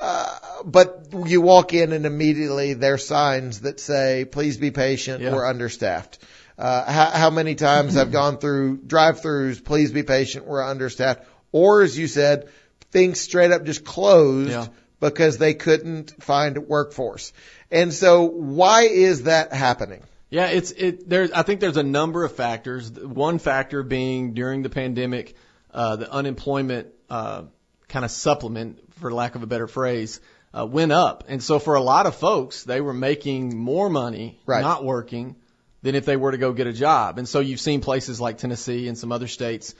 [0.00, 5.22] Uh, but you walk in and immediately there's signs that say, please be patient.
[5.22, 5.34] Yeah.
[5.34, 6.18] We're understaffed.
[6.56, 10.46] Uh, how, how many times I've gone through drive-throughs, please be patient.
[10.46, 11.24] We're understaffed.
[11.52, 12.48] Or as you said,
[12.90, 14.66] things straight up just closed Yeah.
[15.00, 17.32] because they couldn't find workforce.
[17.70, 20.02] And so why is that happening?
[20.30, 21.08] Yeah, it's it.
[21.08, 22.90] There's I think there's a number of factors.
[22.92, 25.34] One factor being during the pandemic,
[25.72, 27.44] uh, the unemployment uh,
[27.88, 30.20] kind of supplement, for lack of a better phrase,
[30.52, 34.38] uh, went up, and so for a lot of folks, they were making more money
[34.44, 34.60] Right.
[34.60, 35.36] not working
[35.82, 37.16] than if they were to go get a job.
[37.18, 39.74] And so you've seen places like Tennessee and some other states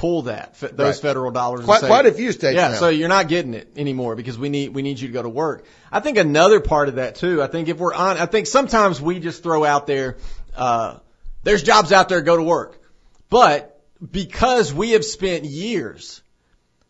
[0.00, 1.02] pull that f- those Right.
[1.02, 1.60] federal dollars.
[1.60, 2.74] and Quite, say- quite a few states yeah, now.
[2.78, 5.28] so you're not getting it anymore because we need we need you to go to
[5.28, 5.64] work.
[5.92, 7.42] I think another part of that too.
[7.42, 10.16] I think if we're on, I think sometimes we just throw out there,
[10.56, 10.96] uh,
[11.44, 12.80] there's jobs out there, go to work.
[13.28, 13.78] But
[14.10, 16.22] because we have spent years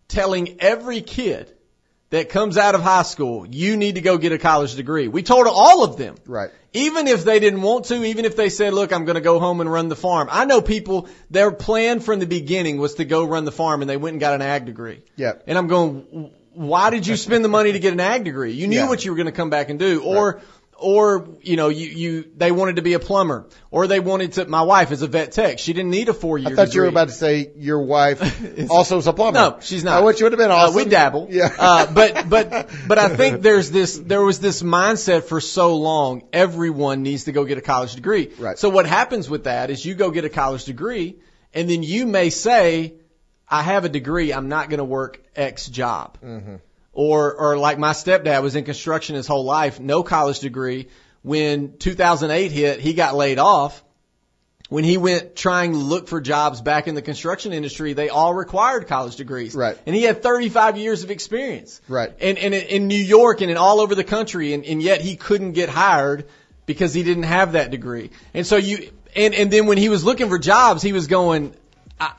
[0.06, 1.52] telling every kid
[2.10, 5.08] that comes out of high school, you need to go get a college degree.
[5.08, 6.16] We told all of them.
[6.26, 6.50] Right.
[6.72, 9.38] Even if they didn't want to, even if they said, look, I'm going to go
[9.40, 10.28] home and run the farm.
[10.30, 13.88] I know people, their plan from the beginning was to go run the farm and
[13.90, 15.02] they went and got an ag degree.
[15.16, 15.44] Yep.
[15.46, 18.52] And I'm going, why did you spend the money to get an ag degree?
[18.52, 18.88] You knew Yeah.
[18.88, 20.02] what you were going to come back and do.
[20.02, 20.40] Or,
[20.80, 24.46] or, you know, you, you, they wanted to be a plumber or they wanted to,
[24.46, 25.58] my wife is a vet tech.
[25.58, 26.74] She didn't need a four year I thought degree.
[26.76, 28.20] you were about to say your wife
[28.70, 29.38] also is a plumber.
[29.38, 30.02] No, she's not.
[30.02, 30.76] Uh, which would have been Uh, awesome.
[30.76, 31.28] we dabble.
[31.30, 31.54] Yeah.
[31.58, 36.22] Uh, but but but I think there's this there was this mindset for so long.
[36.32, 38.30] Everyone needs to go get a college degree.
[38.38, 38.58] Right.
[38.58, 41.16] So what happens with that is you go get a college degree,
[41.54, 42.94] and then you may say,
[43.48, 44.32] "I have a degree.
[44.32, 46.56] I'm not going to work X job." Mm-hmm.
[46.92, 50.88] Or or like my stepdad was in construction his whole life, no college degree.
[51.22, 53.84] When 2008 hit, he got laid off
[54.70, 58.32] when he went trying to look for jobs back in the construction industry, they all
[58.32, 59.52] required college degrees.
[59.52, 59.76] Right.
[59.84, 61.80] And he had 35 years of experience.
[61.88, 62.12] Right.
[62.20, 65.00] And, and in- in New York and in all over the country, and, and yet
[65.00, 66.26] he couldn't get hired
[66.66, 68.10] because he didn't have that degree.
[68.32, 71.52] And so you, and, and then when he was looking for jobs, he was going,
[71.98, 72.12] I,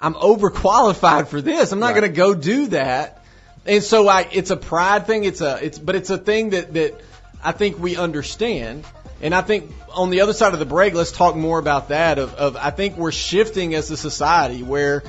[0.00, 1.72] I'm overqualified for this.
[1.72, 2.00] I'm not Right.
[2.02, 3.21] going to go do that.
[3.66, 5.24] And so I, it's a pride thing.
[5.24, 7.00] It's a, it's, but it's a thing that, that
[7.42, 8.84] I think we understand.
[9.20, 12.18] And I think on the other side of the break, let's talk more about that
[12.18, 15.04] of, of I think we're shifting as a society where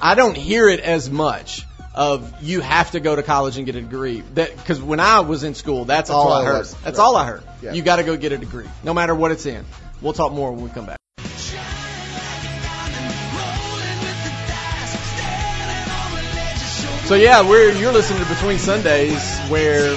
[0.00, 1.62] I don't hear it as much
[1.94, 4.22] of you have to go to college and get a degree.
[4.34, 6.66] That because when I was in school, that's, all all I heard.
[6.66, 6.98] That's Right.
[6.98, 7.42] all I heard.
[7.62, 7.72] Yeah.
[7.72, 9.64] You got to go get a degree, no matter what it's in.
[10.02, 10.98] We'll talk more when we come back.
[17.06, 19.92] So yeah, we're you're listening to Between Sundays, where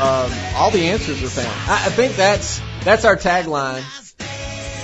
[0.00, 1.48] um, all the answers are found.
[1.68, 3.82] I, I think that's that's our tagline,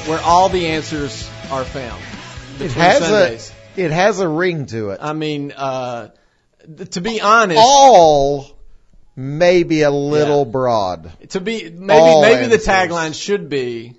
[0.09, 2.03] where all the answers are found.
[2.57, 3.53] It Between has Sundays.
[3.77, 4.99] a it has a ring to it.
[5.01, 6.11] I mean, uh,
[6.77, 8.59] th- to be honest, All
[9.15, 10.51] may be a little Yeah.
[10.51, 11.13] broad.
[11.31, 13.95] to be maybe all maybe the tagline should be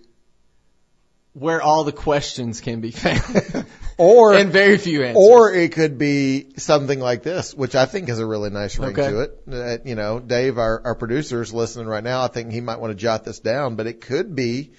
[1.32, 3.66] where all the questions can be found,
[4.00, 5.22] Or and very few answers.
[5.24, 8.92] Or it could be something like this, which I think has a really nice ring
[8.98, 9.12] Okay.
[9.12, 9.40] to it.
[9.52, 12.24] Uh, you know, Dave, our, our producer, is listening right now.
[12.24, 14.72] I think he might want to jot this down, but it could be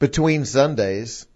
[0.00, 1.26] between Sundays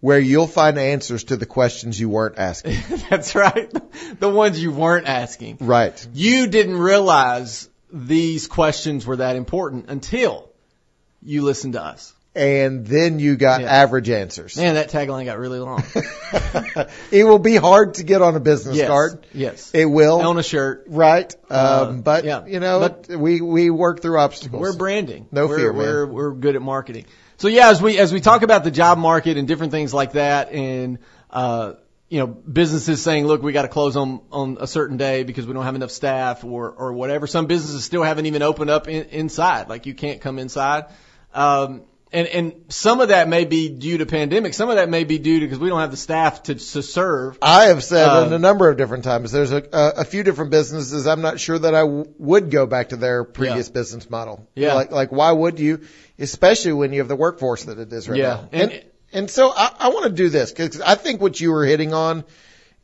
[0.00, 2.78] where you'll find answers to the questions you weren't asking.
[3.10, 3.70] that's right,
[4.18, 5.58] the ones you weren't asking.
[5.60, 6.06] right.
[6.14, 10.50] You didn't realize these questions were that important until
[11.22, 12.14] you listened to us.
[12.36, 13.68] And then you got Yeah.
[13.68, 14.56] average answers.
[14.58, 15.82] Man, that tagline got really long.
[17.10, 18.88] it will be hard to get on a business yes.
[18.88, 19.26] card.
[19.32, 19.70] Yes.
[19.72, 20.20] It will.
[20.20, 20.84] On a shirt.
[20.88, 21.34] right.
[21.48, 22.44] Um, Uh, but, yeah.
[22.46, 24.60] you know, But- we, we work through obstacles.
[24.60, 25.26] We're branding.
[25.32, 25.82] No we're, fear, man.
[25.82, 27.06] We're we're good at marketing.
[27.38, 30.12] So yeah, as we as we talk about the job market and different things like
[30.12, 30.98] that, and
[31.30, 31.74] uh,
[32.08, 35.46] you know, businesses saying, look, we got to close on on a certain day because
[35.46, 37.26] we don't have enough staff or or whatever.
[37.26, 39.68] Some businesses still haven't even opened up in, inside.
[39.68, 40.84] Like you can't come inside.
[41.34, 44.54] Um, and and some of that may be due to pandemic.
[44.54, 46.82] Some of that may be due to because we don't have the staff to to
[46.82, 47.38] serve.
[47.42, 50.22] I have said Um, in a number of different times, there's a, a, a few
[50.22, 51.06] different businesses.
[51.06, 53.72] I'm not sure that I w- would go back to their previous Yeah.
[53.74, 54.48] business model.
[54.54, 54.74] Yeah.
[54.74, 55.80] Like, like why would you?
[56.18, 58.28] Especially when you have the workforce that it is right Yeah.
[58.28, 58.48] now.
[58.52, 61.52] And, And- and so I, I want to do this because I think what you
[61.52, 62.24] were hitting on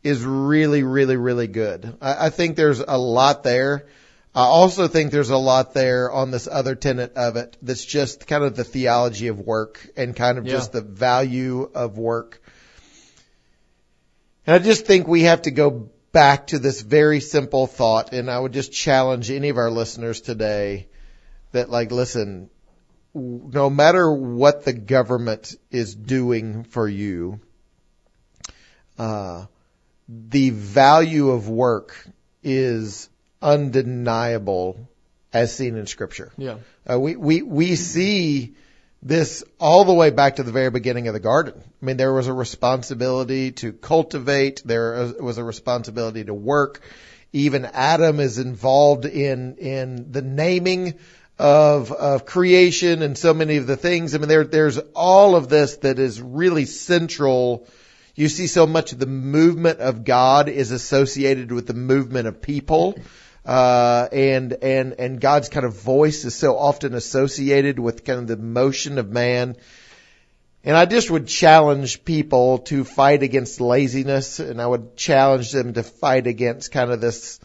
[0.03, 1.97] is really, really, really good.
[2.01, 3.87] I, I think there's a lot there.
[4.35, 8.27] I also think there's a lot there on this other tenet of it that's just
[8.27, 10.53] kind of the theology of work and kind of Yeah.
[10.55, 12.41] just the value of work.
[14.47, 18.31] And I just think we have to go back to this very simple thought, and
[18.31, 20.89] I would just challenge any of our listeners today
[21.53, 22.49] that like, listen,
[23.15, 27.41] no matter what the government is doing for you,
[28.99, 29.45] uh,
[30.09, 31.95] the value of work
[32.43, 33.09] is
[33.43, 34.89] undeniable
[35.33, 36.33] as seen in scripture.
[36.37, 36.57] Yeah.
[36.89, 38.55] Uh, we, we, we see
[39.03, 41.55] this all the way back to the very beginning of the garden.
[41.57, 44.63] I mean, there was a responsibility to cultivate.
[44.65, 46.81] There was a responsibility to work.
[47.33, 50.99] Even Adam is involved in, in the naming
[51.39, 54.15] of, of creation and so many of the things.
[54.15, 57.67] I mean, there, there's all of this that is really central.
[58.15, 62.43] You see so much of the movement of God is associated with the movement of
[62.43, 62.99] people.
[63.45, 68.27] Uh, and, and, and God's kind of voice is so often associated with kind of
[68.29, 69.57] the motion of man.
[70.65, 75.73] And I just would challenge people to fight against laziness and I would challenge them
[75.75, 77.41] to fight against kind of this,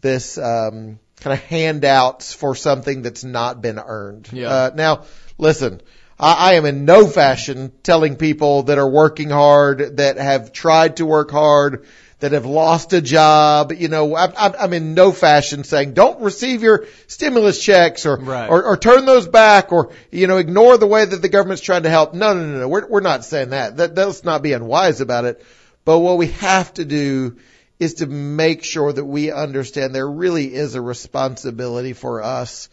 [0.00, 4.30] this, um, kind of handouts for something that's not been earned.
[4.32, 4.48] Yeah.
[4.48, 5.04] Uh, now,
[5.38, 5.80] listen,
[6.18, 10.96] I, I am in no fashion telling people that are working hard, that have tried
[10.96, 11.86] to work hard,
[12.20, 16.22] that have lost a job, you know, I'm, I'm, I'm in no fashion saying don't
[16.22, 18.48] receive your stimulus checks or, Right.
[18.48, 21.82] or, or turn those back or, you know, ignore the way that the government's trying
[21.82, 22.14] to help.
[22.14, 22.68] No, no, no, no.
[22.68, 23.76] We're, we're not saying that.
[23.76, 23.94] that.
[23.94, 25.44] Let's not be unwise about it.
[25.84, 27.36] But what we have to do
[27.78, 32.70] is to make sure that we understand there really is a responsibility for us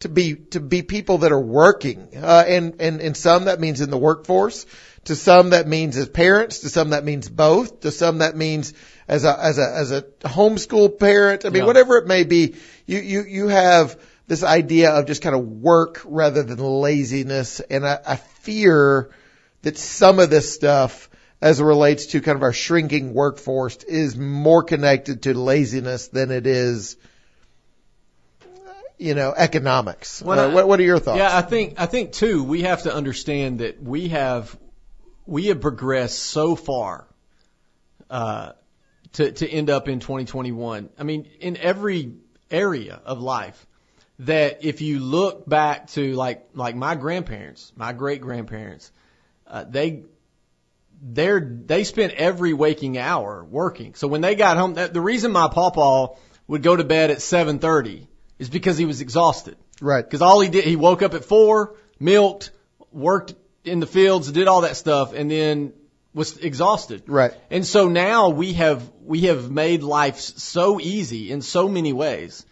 [0.00, 3.80] to be to be people that are working, uh, and and and some that means
[3.80, 4.66] in the workforce,
[5.04, 8.72] to some that means as parents, to some that means both, to some that means
[9.06, 11.44] as a as a as a homeschool parent.
[11.44, 11.66] I mean, Yeah.
[11.66, 12.54] whatever it may be,
[12.86, 17.86] you you you have this idea of just kind of work rather than laziness, and
[17.86, 19.10] I, I fear
[19.62, 21.10] that some of this stuff.
[21.42, 26.30] As it relates to kind of our shrinking workforce is more connected to laziness than
[26.30, 26.96] it is
[28.98, 30.22] you know, economics.
[30.22, 31.18] Uh, I- what, what are your thoughts?
[31.18, 34.56] Yeah, I think I think too we have to understand that we have
[35.26, 37.06] we have progressed so far
[38.10, 38.52] uh,
[39.12, 40.90] to to end up in 2021.
[40.98, 42.14] I mean, in every
[42.50, 43.66] area of life,
[44.20, 48.92] that if you look back to like like my grandparents, my great grandparents,
[49.46, 50.04] uh, they
[51.00, 53.94] they're they spent every waking hour working.
[53.94, 57.18] So when they got home, that, the reason my pawpaw would go to bed at
[57.18, 58.06] 7:30
[58.38, 59.56] is because he was exhausted.
[59.80, 60.04] Right.
[60.04, 62.50] Because all he did, he woke up at four, milked,
[62.92, 63.34] worked
[63.64, 65.72] in the fields, did all that stuff, and then
[66.12, 67.02] was exhausted.
[67.06, 67.32] Right.
[67.50, 72.46] And so now we have we have made life so easy in so many ways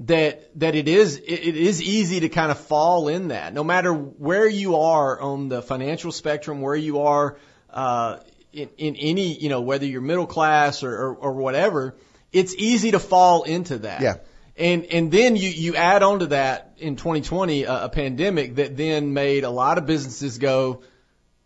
[0.00, 3.52] that that it is it, it is easy to kind of fall in that.
[3.52, 7.36] No matter where you are on the financial spectrum, where you are
[7.70, 8.18] uh,
[8.52, 11.94] in, in any you know whether you're middle class or, or, or whatever,
[12.32, 14.00] it's easy to fall into that.
[14.00, 14.16] Yeah.
[14.56, 18.76] And and then you you add on to that in 2020 a, a pandemic that
[18.76, 20.82] then made a lot of businesses go,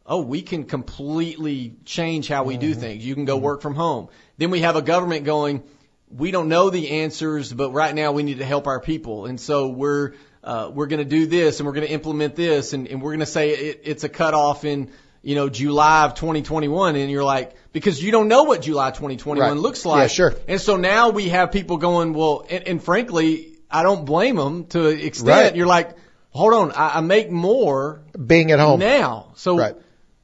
[0.05, 3.07] oh, we can completely change how we do things.
[3.07, 4.09] You can go work from home.
[4.39, 5.63] Then we have a government going,
[6.09, 9.41] we don't know the answers, but right now we need to help our people, and
[9.41, 12.87] so we're uh, we're going to do this and we're going to implement this, and,
[12.87, 14.91] and we're going to say it, it's a cutoff in
[15.27, 19.41] you know July of 2021, and you're like because you don't know what July 2021
[19.51, 19.57] Right.
[19.57, 20.03] looks like.
[20.03, 20.35] Yeah, sure.
[20.49, 24.67] And so now we have people going, well, and, and frankly, I don't blame them
[24.67, 25.29] to an extent.
[25.29, 25.57] Right.
[25.57, 25.91] You're like,
[26.31, 28.03] hold on, I, I make more
[28.35, 28.79] Being at home.
[28.81, 29.33] now.
[29.35, 29.75] So Right.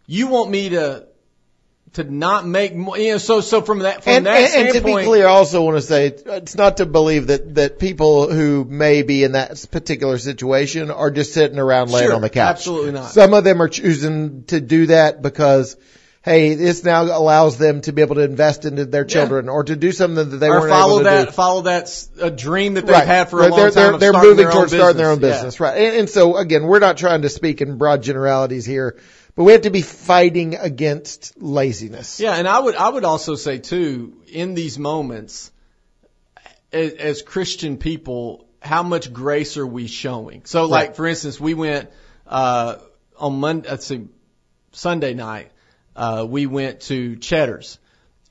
[0.07, 1.07] you want me to
[1.95, 2.97] to not make more?
[2.99, 5.27] You know, so so from that from And, that and, and to be standpoint, clear,
[5.27, 9.25] I also want to say it's not to believe that, that people who may be
[9.25, 12.57] in that particular situation are just sitting around laying Sure, on the couch.
[12.57, 13.11] absolutely not.
[13.11, 15.77] Some of them are choosing to do that because,
[16.23, 19.77] hey, this now allows them to be able to invest into their children or to
[19.77, 21.33] do something that they or weren't follow able to that do.
[21.33, 23.07] follow that a dream that they've Right.
[23.07, 23.95] had for a They're- long they're, time.
[23.95, 25.37] of They're, moving towards starting their own business.
[25.39, 25.77] business, right?
[25.77, 28.97] And, and so again, we're not trying to speak in broad generalities here,
[29.35, 32.21] but we have to be fighting against laziness.
[32.21, 35.51] Yeah, and I would I would also say too in these moments,
[36.73, 40.43] as, as Christian people, how much grace are we showing?
[40.45, 40.97] So, like Right.
[40.97, 41.91] for instance, we went
[42.27, 42.77] uh,
[43.19, 44.07] on Monday, let's see,
[44.73, 45.51] Sunday night.
[45.95, 47.79] Uh, we went to Cheddar's,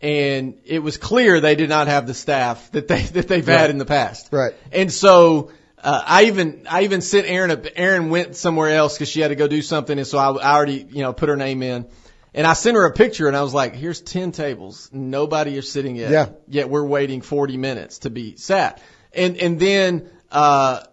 [0.01, 3.59] and it was clear they did not have the staff that they that they've Right.
[3.59, 4.29] had in the past.
[4.31, 4.53] Right.
[4.71, 5.51] And so
[5.83, 7.51] uh, I even I even sent Aaron.
[7.51, 10.31] A, Aaron went somewhere else because she had to go do something, and so I,
[10.31, 11.87] I already you know put her name in.
[12.33, 14.89] And I sent her a picture, and I was like, "Here's ten tables.
[14.93, 16.11] Nobody is sitting yet.
[16.11, 16.29] Yeah.
[16.47, 18.81] Yet we're waiting 40 minutes to be sat."
[19.13, 20.83] And and then uh,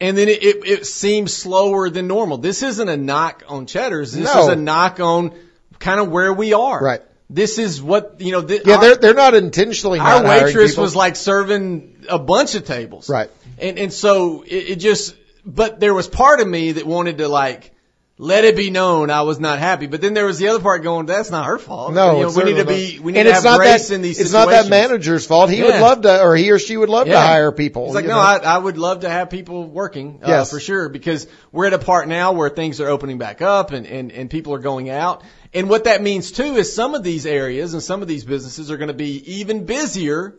[0.00, 2.38] and then it, it, it seems slower than normal.
[2.38, 4.12] This isn't a knock on Cheddar's.
[4.12, 4.42] This No.
[4.44, 5.34] is a knock on
[5.78, 6.82] kind of where we are.
[6.82, 7.02] Right.
[7.30, 8.40] This is what you know.
[8.42, 12.18] Thi- Yeah, our- they're they're not intentionally our not hiring waitress was like serving a
[12.18, 13.08] bunch of tables.
[13.10, 13.30] Right.
[13.58, 15.14] And and so it, it just
[15.44, 17.72] but there was part of me that wanted to like
[18.20, 19.86] let it be known I was not happy.
[19.86, 21.92] But then there was the other part going, that's not her fault.
[21.94, 23.58] No, You know, it's we need to be we need and to it's have not
[23.60, 24.54] grace that, in these It's situations.
[24.56, 25.50] not that manager's fault.
[25.50, 27.84] He would love to, or he or she would love to hire people.
[27.86, 28.18] He's like, no.
[28.18, 30.50] I, I would love to have people working, uh, Yes.
[30.50, 33.86] for sure, because we're at a part now where things are opening back up and,
[33.86, 35.22] and, and people are going out.
[35.54, 38.70] And what that means too is some of these areas and some of these businesses
[38.70, 40.34] are going to be even busier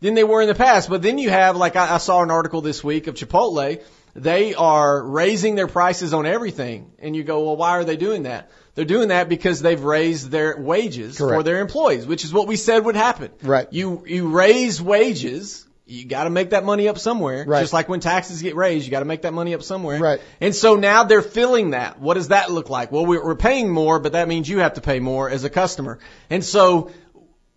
[0.00, 0.88] than they were in the past.
[0.88, 3.82] But then you have, like I, I saw an article this week of Chipotle.
[4.14, 6.92] They are raising their prices on everything.
[6.98, 8.50] And you go, well, why are they doing that?
[8.74, 12.56] They're doing that because they've raised their wages for their employees, which is what we
[12.56, 13.30] said would happen.
[13.42, 13.68] Right.
[13.72, 15.66] You, you raise wages.
[15.90, 17.44] You got to make that money up somewhere.
[17.46, 17.60] Right.
[17.60, 19.98] Just like when taxes get raised, you got to make that money up somewhere.
[19.98, 20.20] Right.
[20.40, 22.00] And so now they're filling that.
[22.00, 22.92] What does that look like?
[22.92, 25.50] Well, we're we're paying more, but that means you have to pay more as a
[25.50, 25.98] customer.
[26.30, 26.90] And so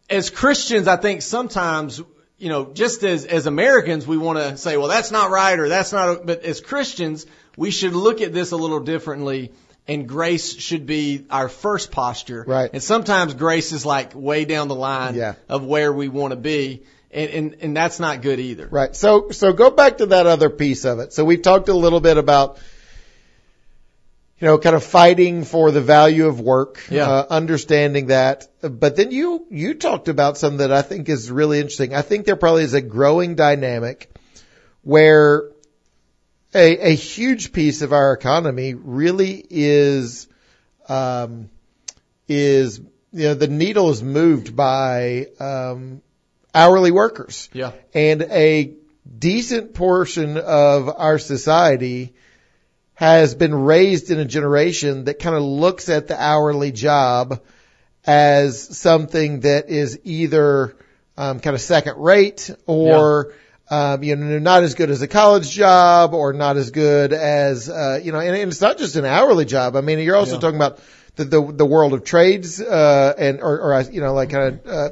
[0.10, 2.02] as Christians, I think sometimes,
[2.38, 5.70] you know, just as, as Americans, we want to say, well, that's not right or
[5.70, 9.52] that's not, but as Christians, we should look at this a little differently
[9.88, 12.44] and grace should be our first posture.
[12.48, 12.70] Right.
[12.74, 15.36] And sometimes grace is like way down the line Yeah.
[15.50, 16.84] of where we want to be.
[17.14, 18.68] And, and, and that's not good either.
[18.68, 18.96] Right.
[18.96, 21.14] So so go back to that other piece of it.
[21.14, 22.58] So we've talked a little bit about
[24.40, 27.08] you know kind of fighting for the value of work, Yeah.
[27.10, 28.48] uh, understanding that.
[28.62, 31.94] But then you you talked about something that I think is really interesting.
[31.94, 34.10] I think there probably is a growing dynamic
[34.82, 35.52] where
[36.54, 40.28] a a huge piece of our economy really is
[40.90, 41.50] um
[42.28, 42.80] is
[43.12, 46.02] you know the needle is moved by um
[46.54, 47.72] hourly workers Yeah.
[47.94, 48.74] and a
[49.20, 52.14] decent portion of our society
[52.96, 57.42] has been raised in a generation that kind of looks at the hourly job
[58.06, 60.76] as something that is either
[61.18, 63.34] um, kind of second rate or
[63.70, 67.70] um, you know not as good as a college job or not as good as
[67.70, 69.76] uh, you know and, and it's not just an hourly job.
[69.76, 70.42] I mean you're also Yeah.
[70.42, 70.80] talking about
[71.16, 74.68] the, the the world of trades uh, and or, or you know like kind of
[74.68, 74.90] uh,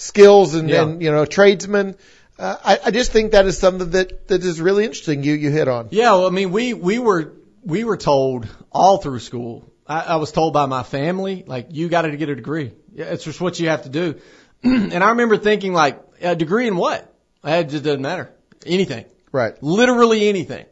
[0.00, 0.82] skills and, Yeah.
[0.82, 1.96] and you know tradesmen.
[2.38, 5.22] Uh, I, I just think that is something that that is really interesting.
[5.22, 7.34] You you hit on Yeah, well, I mean, we we were
[7.64, 9.70] we were told all through school.
[9.86, 12.72] I, I was told by my family, like, you got to get a degree.
[12.94, 14.20] Yeah, It's just what you have to do.
[14.62, 17.12] and I remember thinking, like, a degree in what?
[17.42, 18.30] It just doesn't matter.
[18.64, 19.04] Anything.
[19.32, 19.60] Right.
[19.62, 20.64] Literally anything.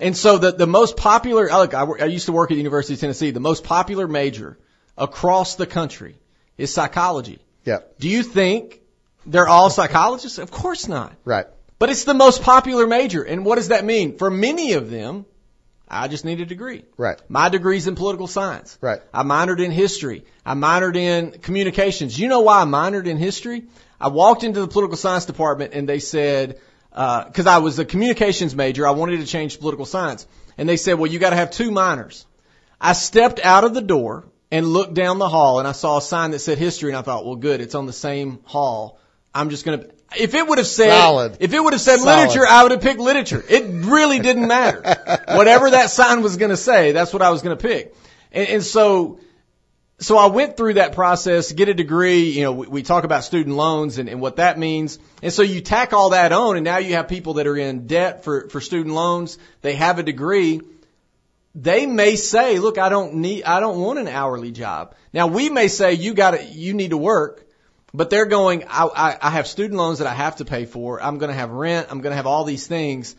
[0.00, 2.94] And so the, the most popular, look, I, I used to work at the University
[2.94, 3.30] of Tennessee.
[3.30, 4.58] The most popular major
[4.98, 6.16] across the country
[6.58, 7.38] is psychology.
[7.64, 7.78] Yeah.
[7.98, 8.80] Do you think
[9.26, 10.38] they're all psychologists?
[10.38, 11.14] Of course not.
[11.24, 11.46] Right.
[11.78, 13.22] But it's the most popular major.
[13.22, 14.16] And what does that mean?
[14.16, 15.26] For many of them,
[15.88, 16.84] I just need a degree.
[16.96, 17.20] Right.
[17.28, 18.78] My degree's in political science.
[18.80, 19.00] Right.
[19.12, 20.24] I minored in history.
[20.44, 22.18] I minored in communications.
[22.18, 23.64] You know why I minored in history?
[24.00, 26.60] I walked into the political science department and they said,
[26.92, 30.26] uh, because I was a communications major, I wanted to change political science.
[30.56, 32.26] And they said, well, you got to have two minors.
[32.80, 34.24] I stepped out of the door
[34.54, 37.02] and looked down the hall and I saw a sign that said history and I
[37.02, 39.00] thought, well, good, it's on the same hall.
[39.34, 41.38] I'm just going to, if it would have said, Solid.
[41.40, 42.20] if it would have said Solid.
[42.20, 43.44] literature, I would have picked literature.
[43.48, 44.80] It really didn't matter.
[45.34, 47.96] Whatever that sign was going to say, that's what I was going to pick.
[48.30, 49.18] And, and so,
[49.98, 52.30] so I went through that process, get a degree.
[52.30, 55.00] You know, we, we talk about student loans and, and what that means.
[55.20, 57.88] And so you tack all that on, and now you have people that are in
[57.88, 59.36] debt for, for student loans.
[59.62, 60.60] They have a degree.
[61.54, 64.94] They may say, look, I don't need, I don't want an hourly job.
[65.12, 67.46] Now we may say, you got to, you need to work.
[67.92, 71.00] But they're going, I, I, I have student loans that I have to pay for.
[71.00, 71.86] I'm going to have rent.
[71.90, 73.14] I'm going to have all these things.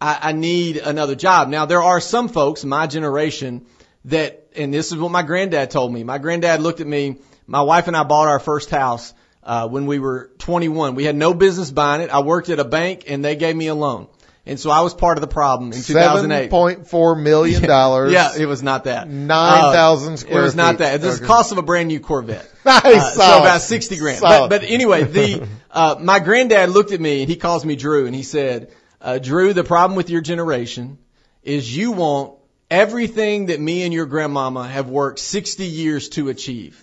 [0.00, 1.48] I, I need another job.
[1.48, 3.66] Now there are some folks, my generation,
[4.06, 6.04] that, and this is what my granddad told me.
[6.04, 7.18] My granddad looked at me.
[7.46, 9.12] My wife and I bought our first house
[9.42, 10.94] uh, when we were 21.
[10.94, 12.08] We had no business buying it.
[12.08, 14.08] I worked at a bank and they gave me a loan.
[14.46, 16.36] And so I was part of the problem in 2008.
[16.36, 18.12] Seven point four million dollars.
[18.12, 19.08] Yeah, it was not that.
[19.08, 20.38] 9,000 Uh, square feet.
[20.38, 21.02] It was not that.
[21.02, 22.50] It was the cost of a brand new Corvette.
[22.64, 24.20] Nice, Uh, so about 60 grand.
[24.22, 28.06] But, but anyway, the, uh, my granddad looked at me and he calls me Drew
[28.06, 28.70] and he said,
[29.00, 30.98] uh, Drew, the problem with your generation
[31.42, 32.34] is you want
[32.70, 36.82] everything that me and your grandmama have worked 60 years to achieve.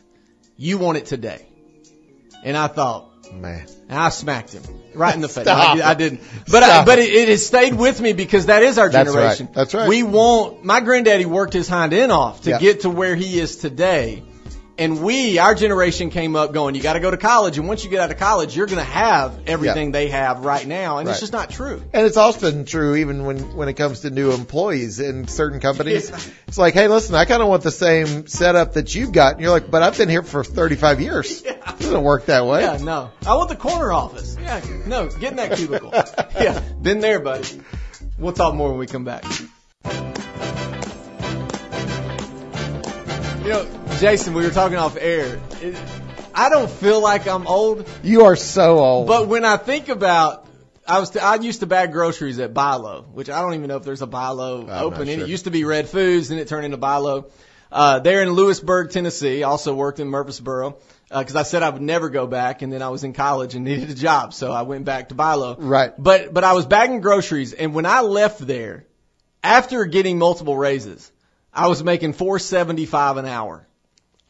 [0.58, 1.48] You want it today.
[2.44, 3.66] And I thought, Man.
[3.90, 4.64] and I smacked him
[4.94, 5.48] right in the face.
[5.48, 6.22] I, I didn't,
[6.52, 9.16] but I, but it, it has stayed with me because that is our generation.
[9.18, 9.54] That's right.
[9.56, 9.90] That's right.
[9.90, 12.60] We want my granddaddy worked his hind end off to Yeah.
[12.60, 14.24] get to where he is today,
[14.82, 17.84] and we, our generation, came up going, you got to go to college, and once
[17.84, 19.92] you get out of college, you're going to have everything Yeah.
[19.92, 21.12] they have right now, and Right.
[21.12, 21.84] it's just not true.
[21.94, 26.12] And it's often true even when, when it comes to new employees in certain companies.
[26.48, 29.34] It's like, hey, listen, I kind of want the same setup that you've got.
[29.34, 31.44] And you're like, but I've been here for 35 years.
[31.44, 32.62] It doesn't work that way.
[32.62, 34.36] Yeah, no, I want the corner office.
[34.42, 35.92] Yeah, no, get in that cubicle.
[36.42, 37.62] yeah, been there, buddy.
[38.18, 39.24] We'll talk more when we come back.
[43.44, 43.66] You know,
[44.00, 45.40] Jason, we were talking off air.
[45.62, 45.76] It,
[46.34, 49.08] I don't feel like I'm old, You are so old.
[49.08, 50.48] but when I think about,
[50.88, 53.84] I was I used to bag groceries at Bi-Lo, which I don't even know if
[53.84, 55.08] there's a Bi-Lo not open.
[55.08, 55.20] sure.
[55.24, 57.30] It used to be Red Foods, and it turned into Bi-Lo.
[57.72, 59.44] Uh, there in Lewisburg, Tennessee.
[59.44, 60.78] Also worked in Murfreesboro
[61.10, 63.64] because I said I would never go back, and then I was in college and
[63.66, 65.58] needed a job, so I went back to Bi-Lo.
[65.60, 65.94] Right.
[65.98, 68.86] But but I was bagging groceries, and when I left there,
[69.44, 71.12] after getting multiple raises,
[71.54, 73.68] I was making four seventy five an hour,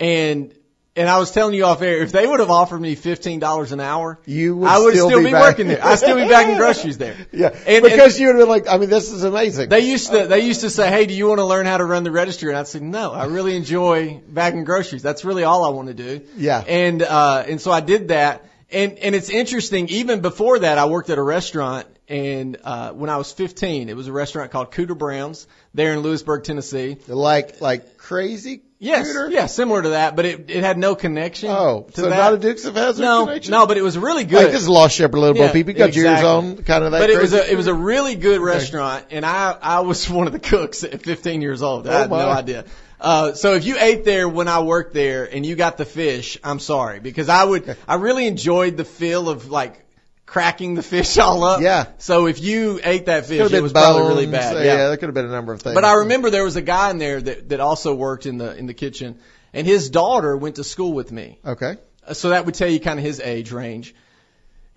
[0.02, 0.54] and
[0.94, 3.72] and I was telling you off air, if they would have offered me fifteen dollars
[3.72, 5.84] an hour, You would I would still still, be be, working there.
[5.84, 7.16] I'd still be bagging groceries there.
[7.32, 7.56] yeah.
[7.66, 9.70] and, because you would have been like, I mean, this is amazing.
[9.70, 11.86] they used to they used to say, "Hey, do you want to learn how to
[11.86, 15.02] run the register?" And I'd say, "No, I really enjoy bagging groceries.
[15.02, 16.62] That's really all I want to do." Yeah.
[16.68, 18.46] And uh and so I did that.
[18.72, 19.90] And and it's interesting.
[19.90, 21.88] Even before that, I worked at a restaurant.
[22.08, 26.00] And uh when I was 15, it was a restaurant called Cooter Brown's there in
[26.02, 26.98] Lewisburg, Tennessee.
[27.08, 29.30] like, like crazy Yes, Cooter?
[29.32, 31.50] yeah, similar to that, but it it had no connection.
[31.52, 32.18] Oh, to so that.
[32.18, 33.52] not a Dukes of Hazzard no, connection?
[33.52, 34.38] no, but it was really good.
[34.44, 35.68] Like this is Lost Shepherd, Little Bo Yeah, Peep.
[35.68, 36.28] You got yours exactly.
[36.30, 39.24] on, kind of that but it was a it was a really good restaurant, and
[39.26, 41.88] I I was one of the cooks at 15 years old.
[41.88, 42.66] I Oh, had no idea.
[43.02, 46.38] Uh, so if you ate there when I worked there and you got the fish,
[46.44, 49.84] I'm sorry because I would I really enjoyed the feel of like
[50.28, 51.62] cracking the fish all up.
[51.62, 51.88] Yeah.
[51.98, 54.56] So if you ate that fish, it was probably really bad.
[54.56, 55.74] Uh, Yeah, there could have been a number of things.
[55.74, 58.56] But I remember there was a guy in there that that also worked in the
[58.56, 59.18] in the kitchen,
[59.52, 61.40] and his daughter went to school with me.
[61.44, 61.78] Okay.
[62.08, 63.96] Uh, so that would tell you kind of his age range.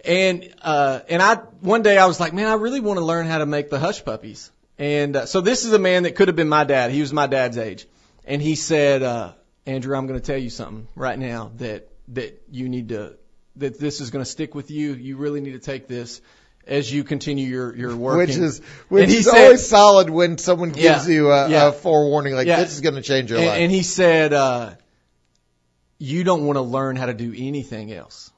[0.04, 3.26] And uh, and I one day I was like, man, I really want to learn
[3.26, 4.50] how to make the hush puppies.
[4.78, 6.90] And uh, so this is a man that could have been my dad.
[6.90, 7.86] He was my dad's age,
[8.24, 9.32] and he said, uh,
[9.66, 13.14] Andrew, I'm going to tell you something right now that that you need to
[13.56, 14.92] that this is going to stick with you.
[14.94, 16.20] You really need to take this
[16.66, 18.16] as you continue your your work.
[18.18, 21.68] Which is which is said- always solid when someone gives Yeah, you a, yeah.
[21.68, 22.60] a forewarning like Yeah.
[22.60, 23.58] this is going to change your and, life.
[23.60, 24.70] and he said, uh,
[25.98, 28.30] you don't want to learn how to do anything else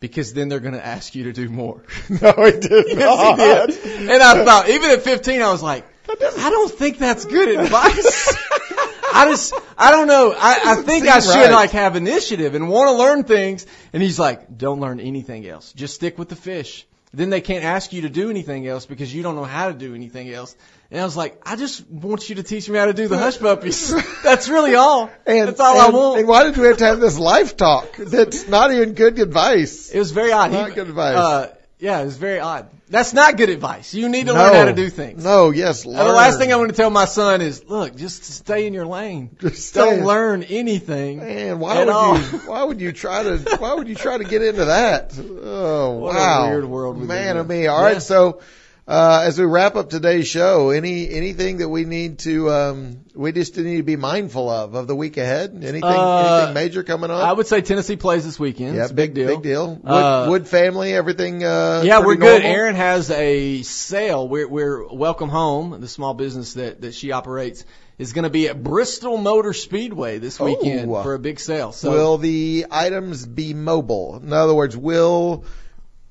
[0.00, 1.82] because then they're going to ask you to do more.
[2.08, 2.86] no, he did.
[2.98, 4.10] Yes, he did.
[4.10, 8.36] And I thought, even at 15, I was like, I don't think that's good advice.
[9.12, 10.34] I just, I don't know.
[10.36, 11.50] I, I think I should right.
[11.50, 13.66] like have initiative and want to learn things.
[13.92, 15.72] And he's like, don't learn anything else.
[15.72, 16.86] Just stick with the fish.
[17.14, 19.74] Then they can't ask you to do anything else because you don't know how to
[19.74, 20.54] do anything else.
[20.90, 23.16] And I was like, I just want you to teach me how to do the
[23.16, 23.94] hush puppies.
[24.22, 25.10] That's really all.
[25.26, 26.20] And, That's all I want.
[26.20, 27.96] And why did we have to have this life talk?
[27.96, 29.90] That's not even good advice.
[29.90, 30.52] It was very odd.
[30.52, 31.16] Not He- good advice.
[31.16, 32.68] Uh, yeah, it's very odd.
[32.90, 33.92] That's not good advice.
[33.92, 35.22] You need to learn how to do things.
[35.22, 35.84] No, yes.
[35.84, 38.72] And the last thing I want to tell my son is, look, just stay in
[38.74, 39.36] your lane.
[39.40, 41.18] Just Don't learn anything.
[41.18, 42.16] Man, why would all.
[42.18, 42.22] you?
[42.46, 43.36] Why would you try to?
[43.58, 45.12] Why would you try to get into that?
[45.50, 47.66] Oh What a wow, weird world we man of me.
[47.66, 47.98] All right, Yeah.
[48.00, 48.40] so
[48.86, 53.32] uh, as we wrap up today's show, any anything that we need to, um, we
[53.32, 55.50] just need to be mindful of of the week ahead.
[55.54, 57.22] Anything, Uh, anything major coming up?
[57.22, 58.76] I would say Tennessee plays this weekend.
[58.76, 59.26] yeah, it's a big, deal.
[59.26, 59.68] Big deal.
[59.74, 61.42] Wood, Uh, Wood family, everything.
[61.44, 62.42] Uh, Yeah, we're good.
[62.42, 62.48] normal?
[62.48, 64.28] Aaron has a sale.
[64.28, 67.64] We're, we're Welcome Home, the small business that, that she operates,
[67.98, 71.02] is going to be at Bristol Motor Speedway this weekend Oh.
[71.02, 71.72] for a big sale.
[71.72, 74.20] So will the items be mobile?
[74.22, 75.44] In other words, will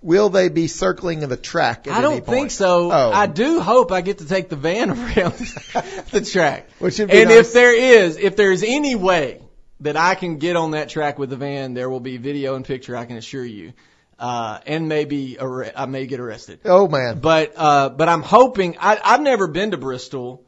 [0.01, 1.87] will they be circling the track?
[1.87, 2.91] I don't think so.
[2.91, 3.11] Oh.
[3.11, 5.33] I do hope I get to take the van around
[6.11, 6.69] the track.
[6.79, 7.47] Which would be and nice.
[7.47, 9.41] if there is, if there's any way
[9.81, 12.65] that I can get on that track with the van, there will be video and
[12.65, 12.95] picture.
[12.95, 13.73] I can assure you,
[14.19, 16.61] uh, and maybe arre- I may get arrested.
[16.65, 18.77] Oh man, But uh, but I'm hoping.
[18.79, 20.45] I, I've never been to Bristol,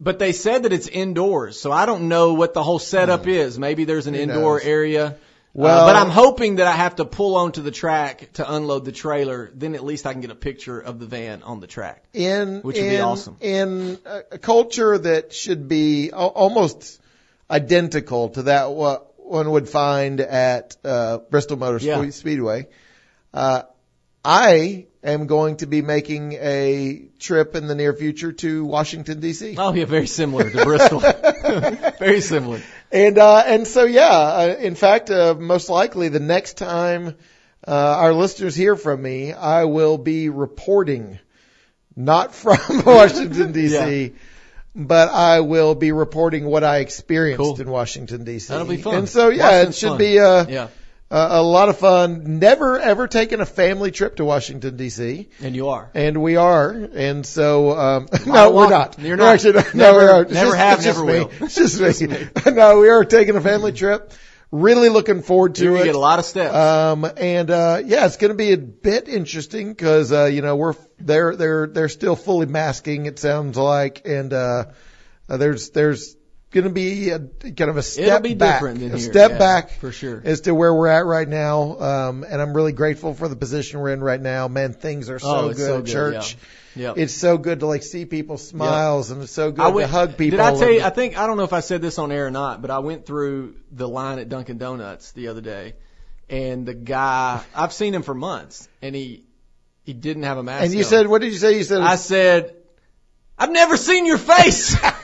[0.00, 3.58] but they said that it's indoors, so I don't know what the whole setup is.
[3.58, 4.14] Maybe there's an.
[4.14, 4.66] Who indoor knows?
[4.66, 5.16] area.
[5.54, 8.84] Well- uh, but I'm hoping that I have to pull onto the track to unload
[8.84, 9.50] the trailer.
[9.54, 12.04] Then at least I can get a picture of the van on the track.
[12.14, 13.36] in Which would in, be awesome.
[13.40, 17.00] in a, culture that should be almost
[17.50, 22.08] identical to that what one would find at uh, Bristol Motor Yeah.
[22.10, 22.68] Speedway.
[23.34, 23.62] Uh,
[24.24, 29.56] I am going to be making a trip in the near future to Washington D.C.
[29.58, 31.00] Oh yeah, very similar to Bristol.
[31.98, 32.60] very similar.
[32.90, 37.16] And uh, and so yeah, uh, in fact, uh, most likely the next time
[37.66, 41.18] uh, our listeners hear from me, I will be reporting
[41.96, 44.02] not from Washington D.C.
[44.04, 44.08] Yeah.
[44.74, 47.60] But I will be reporting what I experienced Cool.
[47.60, 48.50] in Washington D.C.
[48.50, 48.94] That'll be fun.
[48.94, 49.98] And so yeah, Washington's it should fun.
[49.98, 50.68] be uh, Yeah,
[51.12, 52.38] a, a lot of fun.
[52.40, 55.28] Never ever taken a family trip to Washington D.C.
[55.42, 55.90] and you are.
[55.94, 58.98] And we are, and so um, no, we're not.
[58.98, 59.34] You're We're not.
[59.34, 59.52] actually.
[59.52, 60.22] Never- no, we are.
[60.22, 61.18] It's never just- have, just never me.
[61.20, 61.30] will.
[61.46, 62.28] It's just me.
[62.52, 64.12] no, we are taking a family trip.
[64.50, 65.84] Really looking forward to You're it.
[65.84, 66.54] get a lot of steps.
[66.54, 70.56] Um, and uh, yeah, it's going to be a bit interesting because uh, you know
[70.56, 73.06] we're they're they're they're still fully masking.
[73.06, 74.64] It sounds like, and uh,
[75.28, 76.16] uh, there's there's
[76.52, 79.10] going to be a kind of a step It'll be back, different than a here,
[79.10, 80.20] step yeah, back for sure.
[80.24, 81.78] as to where we're at right now.
[81.80, 84.48] Um, and I'm really grateful for the position we're in right now.
[84.48, 86.36] Man, things are so Oh, good so at good, church.
[86.74, 86.96] Yep.
[86.98, 90.16] It's so good to like see people smiles, and it's so good I to hug
[90.16, 90.38] people.
[90.38, 90.82] Did I tell you?
[90.82, 92.78] I think I don't know if I said this on air or not, but I
[92.78, 95.74] went through the line at Dunkin' Donuts the other day,
[96.30, 99.24] and the guy I've seen him for months, and he
[99.84, 100.64] he didn't have a mask.
[100.64, 100.84] and you on.
[100.84, 101.58] said, what did you say?
[101.58, 102.56] You said, I said,
[103.38, 104.74] I've never seen your face,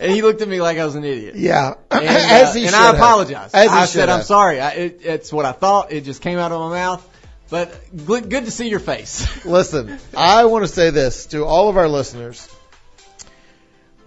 [0.00, 1.34] and he looked at me like I was an idiot.
[1.36, 2.94] yeah, And, as uh, he and should I have.
[2.96, 3.50] apologize.
[3.54, 4.26] As he I should said, I'm have.
[4.26, 4.60] sorry.
[4.60, 5.92] I, it, it's what I thought.
[5.92, 7.06] It just came out of my mouth.
[7.50, 7.74] But
[8.06, 9.44] good, good to see your face.
[9.44, 12.48] Listen, I want to say this to all of our listeners.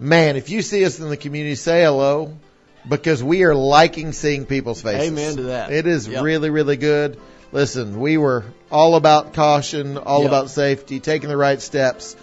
[0.00, 2.36] Man, if you see us in the community, say hello
[2.88, 5.08] because we are liking seeing people's faces.
[5.10, 5.72] Amen to that.
[5.72, 6.22] It is Yep.
[6.22, 7.18] really, really good.
[7.52, 10.28] Listen, we were all about caution, all Yep.
[10.28, 12.16] about safety, taking the right steps.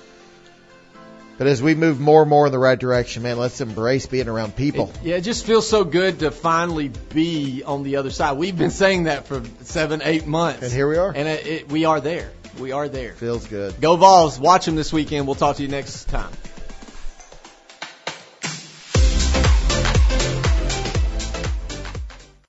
[1.42, 4.28] But as we move more and more in the right direction, man, let's embrace being
[4.28, 4.94] around people.
[5.02, 8.38] Yeah, it just feels so good to finally be on the other side.
[8.38, 10.62] We've been saying that for seven, eight months.
[10.62, 11.10] And here we are.
[11.10, 12.32] And it, it, we are there.
[12.60, 13.14] We are there.
[13.14, 13.82] Feels good.
[13.82, 14.40] Go Vols.
[14.40, 15.26] Watch them this weekend.
[15.26, 16.30] We'll talk to you next time.